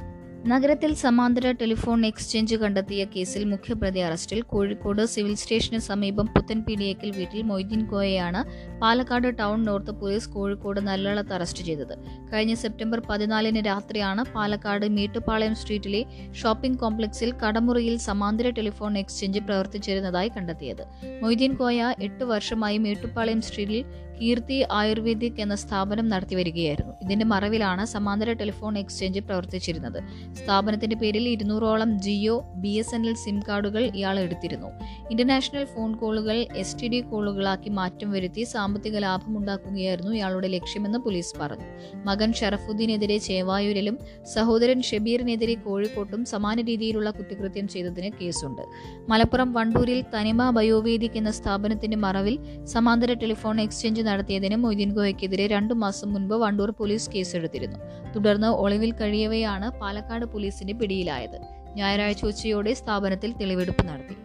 നഗരത്തിൽ 0.45 0.93
സമാന്തര 0.93 1.51
ടെലിഫോൺ 1.51 2.05
എക്സ്ചേഞ്ച് 2.05 2.55
കണ്ടെത്തിയ 2.55 3.05
കേസിൽ 3.05 3.43
മുഖ്യപ്രതി 3.43 3.99
അറസ്റ്റിൽ 3.99 4.41
കോഴിക്കോട് 4.41 5.05
സിവിൽ 5.05 5.35
സ്റ്റേഷന് 5.35 5.79
സമീപം 5.79 6.25
പുത്തൻപീടിയേക്കൽ 6.25 7.11
വീട്ടിൽ 7.11 7.41
Moideen 7.41 7.85
കോയയാണ് 7.85 8.41
Palakkad 8.79 9.37
town 9.39 9.63
north 9.63 9.91
police 9.91 10.29
Kozhikode 10.29 10.79
നല്ലളത്ത് 10.79 11.33
arrest 11.33 11.63
ചെയ്തത്. 11.63 11.95
കഴിഞ്ഞ 12.33 12.53
സെപ്റ്റംബർ 12.53 13.01
പതിനാലിന് 13.09 13.65
രാത്രിയാണ് 13.65 14.25
പാലക്കാട് 14.35 14.85
മീട്ടുപാളയം 14.85 15.55
സ്ട്രീറ്റിലെ 15.55 16.05
ഷോപ്പിംഗ് 16.41 16.79
കോംപ്ലക്സിൽ 16.79 17.33
കടമുറിയിൽ 17.33 17.97
സമാന്തര 17.97 18.49
ടെലിഫോൺ 18.49 18.97
എക്സ്ചേഞ്ച് 18.97 19.39
പ്രവർത്തിച്ചിരുന്നതായി 19.39 20.31
കണ്ടെത്തിയത്. 20.37 20.83
മൊയ്തീൻ 21.23 21.53
കോയ 21.53 21.93
എട്ട് 22.01 22.23
വർഷമായി 22.23 22.77
മീട്ടുപാളയം 22.77 23.41
സ്ട്രീറ്റിൽ 23.41 23.85
കീർത്തി 24.21 24.65
ആയുർവേദിക് 24.71 25.41
എന്ന 25.41 25.55
സ്ഥാപനം 25.55 26.09
നടത്തി 26.09 26.35
വരികയായിരുന്നു. 26.35 26.93
ഇതിന്റെ 27.01 27.25
മറവിലാണ് 27.25 27.85
സമാന്തര 27.85 28.33
ടെലിഫോൺ 28.33 28.77
എക്സ്ചേഞ്ച് 28.77 29.19
പ്രവർത്തിച്ചിരുന്നത്. 29.19 30.03
സ്ഥാപനത്തിന്റെ 30.33 30.95
പേരിൽ 30.95 31.29
ഇരുന്നൂറോളം 31.29 32.01
Jio 32.01 32.43
B 32.55 32.69
S 32.69 32.95
N 32.95 33.05
L 33.05 33.13
sim 33.13 33.39
കാർഡുകൾ 33.39 33.83
ഇയാൾ 33.95 34.19
എടുത്തിരുന്നു. 34.19 34.67
ഇന്റർനാഷണൽ 35.11 35.65
ഫോൺ 35.65 35.95
കോളുകൾ 35.95 36.45
എസ് 36.55 36.75
ടി 36.81 36.87
ഡി 36.87 37.01
കോളുകളാക്കി 37.01 37.69
മാറ്റം 37.69 38.11
വരുത്തി 38.11 38.43
സാമ്പത്തിക 38.43 38.97
ലാഭമുണ്ടാക്കുകയായിരുന്നു 38.97 40.11
ഇയാളുടെ 40.11 40.47
ലക്ഷ്യമെന്ന് 40.47 40.99
പോലീസ് 40.99 41.39
പറഞ്ഞു. 41.39 41.65
മകൻ 42.05 42.33
ഷറഫുദ്ദീനെതിരെ 42.33 43.17
ചേവായൂരിലും 43.17 43.99
സഹോദരൻ 44.33 44.81
ഷബീറിനെതിരെ 44.81 45.53
കോഴിക്കോട്ടും 45.53 46.25
സമാന 46.25 46.61
രീതിയിലുള്ള 46.61 47.09
കുറ്റകൃത്യം 47.09 47.67
ചെയ്തതിന് 47.67 48.11
കേസുണ്ട്. 48.21 48.61
മലപ്പുറം 49.09 49.53
വണ്ടൂരിൽ 49.53 50.03
തനിമ 50.15 50.49
ബയോവേദിക് 50.49 51.11
എന്ന 51.15 51.31
സ്ഥാപനത്തിന്റെ 51.31 51.97
മറവിൽ 51.97 52.65
സമാന്തര 52.65 53.13
ടെലിഫോൺ 53.13 53.61
എക്സ്ചേഞ്ച് 53.61 54.02
നടത്തിയതിന് 54.03 54.55
മൊയ്തീൻ 54.55 54.93
ഗോയക്കെതിരെ 54.93 55.47
രണ്ടു 55.47 55.73
മാസം 55.73 56.13
മുൻപ് 56.13 56.35
വണ്ടൂർ 56.35 56.71
പോലീസ് 56.71 57.09
കേസെടുത്തിരുന്നു. 57.09 57.77
തുടർന്ന് 58.15 58.47
ഒളിവിൽ 58.47 58.91
കഴിയവെയാണ് 58.91 59.79
പാലക്കാട് 59.79 60.25
പോലീസിന്റെ 60.25 60.73
പിടിയിലായത്. 60.73 61.39
ഞായറാഴ്ച 61.75 62.25
ഉച്ചയോടെ 62.25 62.73
സ്ഥാപനത്തിൽ 62.73 63.33
തെളിവെടുപ്പ് 63.33 63.87
നടത്തി. 63.87 64.15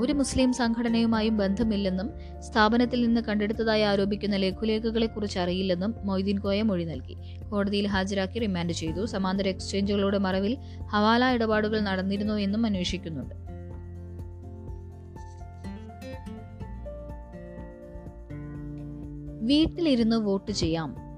ഒരു 0.00 0.12
മുസ്ലിം 0.12 0.52
സംഘടനയുമായും 0.52 1.36
ബന്ധമില്ലെന്നും 1.36 2.10
സ്ഥാപനത്തിൽ 2.40 3.06
നിന്ന് 3.06 3.20
കണ്ടെടുത്തതായി 3.20 3.82
ആരോപിക്കുന്ന 3.82 4.36
ലഘുലേഖകളെക്കുറിച്ച് 4.36 5.38
അറിയില്ലെന്നും 5.38 5.94
മൊയ്തീൻ 6.04 6.38
കോയ 6.38 6.62
മൊഴി 6.62 6.84
നൽകി. 6.84 7.16
കോടതിയിൽ 7.50 7.86
ഹാജരാക്കി 7.86 8.38
റിമാൻഡ് 8.38 8.72
ചെയ്തു. 8.72 9.04
സമാന്തര 9.04 9.48
എക്സ്ചേഞ്ചുകളുടെ 9.48 10.18
മറവിൽ 10.18 10.56
ഹവാല 10.90 11.32
ഇടപാടുകൾ 11.34 11.80
നടന്നിരുന്നു 11.80 12.34
എന്നും 12.34 12.66
അന്വേഷിക്കുന്നുണ്ട്. 12.66 13.48
വീട്ടിലിരുന്ന് 19.40 20.16
വോട്ട് 20.16 20.52
ചെയ്യാം. 20.52 21.08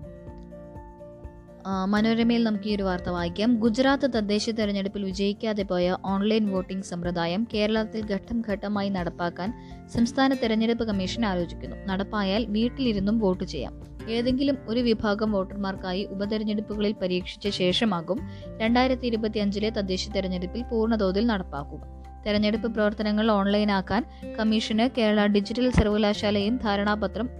മനോരമയിൽ 1.86 2.44
നമുക്ക് 2.44 2.68
ഈ 2.68 2.74
ഒരു 2.76 2.82
വാർത്ത 2.82 3.08
വായിക്കാം. 3.08 3.56
ഗുജറാത്ത് 3.56 4.02
തദ്ദേശ 4.02 4.50
തെരഞ്ഞെടുപ്പിൽ 4.50 5.04
വിജയിക്കാതെ 5.04 5.62
പോയ 5.62 5.96
ഓൺലൈൻ 6.04 6.50
വോട്ടിംഗ് 6.50 6.84
സമ്പ്രദായം 6.84 7.48
കേരളത്തിൽ 7.54 8.06
ഘട്ടം 8.10 8.42
ഘട്ടമായി 8.48 8.88
നടപ്പാക്കാൻ 8.88 9.52
സംസ്ഥാന 9.94 10.34
തെരഞ്ഞെടുപ്പ് 10.34 10.84
കമ്മീഷൻ 10.84 11.26
ആലോചിക്കുന്നു. 11.26 11.76
നടപ്പായാൽ 11.86 12.46
വീട്ടിലിരുന്നും 12.46 13.18
വോട്ട് 13.18 13.44
ചെയ്യാം. 13.44 13.90
ഏതെങ്കിലും 14.10 14.58
ഒരു 14.68 14.80
വിഭാഗം 14.80 15.32
വോട്ടർമാർക്കായി 15.32 16.04
ഉപതെരഞ്ഞെടുപ്പുകളിൽ 16.10 16.92
പരീക്ഷിച്ച 16.92 17.48
ശേഷമാകും 17.48 18.18
രണ്ടായിരത്തി 18.60 19.06
ഇരുപത്തി 19.06 19.38
അഞ്ചിലെ 19.38 19.70
തദ്ദേശ 19.70 20.08
തെരഞ്ഞെടുപ്പിൽ 20.08 20.62
പൂർണതോതിൽ 20.62 21.26
നടപ്പാക്കുക. 21.26 21.80
തെരഞ്ഞെടുപ്പ് 22.26 22.74
പ്രവർത്തനങ്ങൾ 22.74 23.30
ഓൺലൈനാക്കാൻ 23.30 24.04
കമ്മീഷന് 24.38 24.96
കേരള 24.98 25.26
ഡിജിറ്റൽ 25.26 25.70
സർവകലാശാലയും 25.70 26.56
ധാരണാപത്രം 26.56 27.30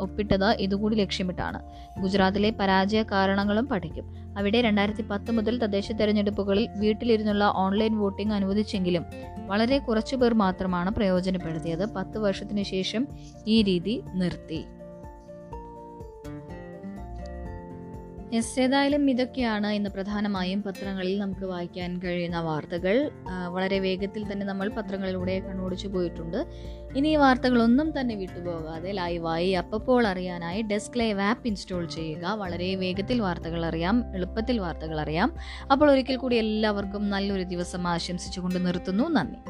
ഒപ്പിട്ടത് 0.00 0.48
ഇതുകൂടി 0.60 0.96
ലക്ഷ്യമിട്ടാണ്. 0.96 1.60
ഗുജറാത്തിലെ 2.00 2.50
പരാജയ 2.50 3.02
കാരണങ്ങളും 3.02 3.66
പഠിക്കും. 3.66 4.06
അവിടെ 4.38 4.60
രണ്ടായിരത്തി 4.60 5.02
പത്ത് 5.02 5.30
മുതൽ 5.30 5.58
തദ്ദേശ 5.58 5.92
തെരഞ്ഞെടുപ്പുകളിൽ 5.92 6.68
വീട്ടിലിരുന്നുള്ള 6.76 7.44
ഓൺലൈൻ 7.44 7.98
വോട്ടിംഗ് 7.98 8.34
അനുവദിച്ചെങ്കിലും 8.34 9.06
വളരെ 9.46 9.78
കുറച്ചു 9.78 10.16
പേർ 10.16 10.34
മാത്രമാണ് 10.34 10.90
പ്രയോജനപ്പെടുത്തിയത്. 10.90 11.94
പത്ത് 11.94 12.18
വർഷത്തിനു 12.18 12.62
ശേഷം 12.62 13.08
ഈ 13.46 13.62
രീതി 13.62 14.02
നിർത്തി. 14.14 14.64
യെസ് 18.34 18.60
ഏതായാലും 18.60 19.10
ഇതൊക്കെയാണ് 19.10 19.66
ഇന്ന് 19.66 19.90
പ്രധാനമായും 19.90 20.62
പത്രങ്ങളിൽ 20.62 21.18
നമുക്ക് 21.18 21.44
വായിക്കാൻ 21.44 21.98
കഴിയുന്ന 21.98 22.40
വാർത്തകൾ. 22.40 23.10
വളരെ 23.48 23.78
വേഗത്തിൽ 23.78 24.32
തന്നെ 24.32 24.46
നമ്മൾ 24.46 24.68
പത്രങ്ങളിലൂടെ 24.68 25.40
കണ്ണോടിച്ചു 25.40 25.88
പോയിട്ടുണ്ട്. 25.88 26.46
ഇനി 26.96 27.08
ഈ 27.08 27.16
വാർത്തകളൊന്നും 27.16 28.00
തന്നെ 28.00 28.14
വിട്ടുപോകാതെ 28.14 28.92
ലൈവായി 28.92 29.50
അപ്പപ്പോൾ 29.50 30.06
അറിയാനായി 30.06 30.62
ഡെസ്ക് 30.62 30.98
ലൈവ് 30.98 31.20
ആപ്പ് 31.20 31.46
ഇൻസ്റ്റാൾ 31.46 31.86
ചെയ്യുക. 31.86 32.26
വളരെ 32.26 32.74
വേഗത്തിൽ 32.74 33.20
വാർത്തകൾ 33.20 33.66
അറിയാം 33.66 34.14
എളുപ്പത്തിൽ 34.14 34.58
വാർത്തകൾ 34.60 35.00
അറിയാം. 35.00 35.34
അപ്പോൾ 35.72 35.90
ഒരിക്കൽ 35.90 36.16
കൂടി 36.16 36.36
എല്ലാവർക്കും 36.36 37.10
നല്ലൊരു 37.10 37.42
ദിവസം 37.42 37.88
ആശംസിച്ചുകൊണ്ട് 37.88 38.66
നിർത്തുന്നു. 38.66 39.08
നന്ദി. 39.08 39.40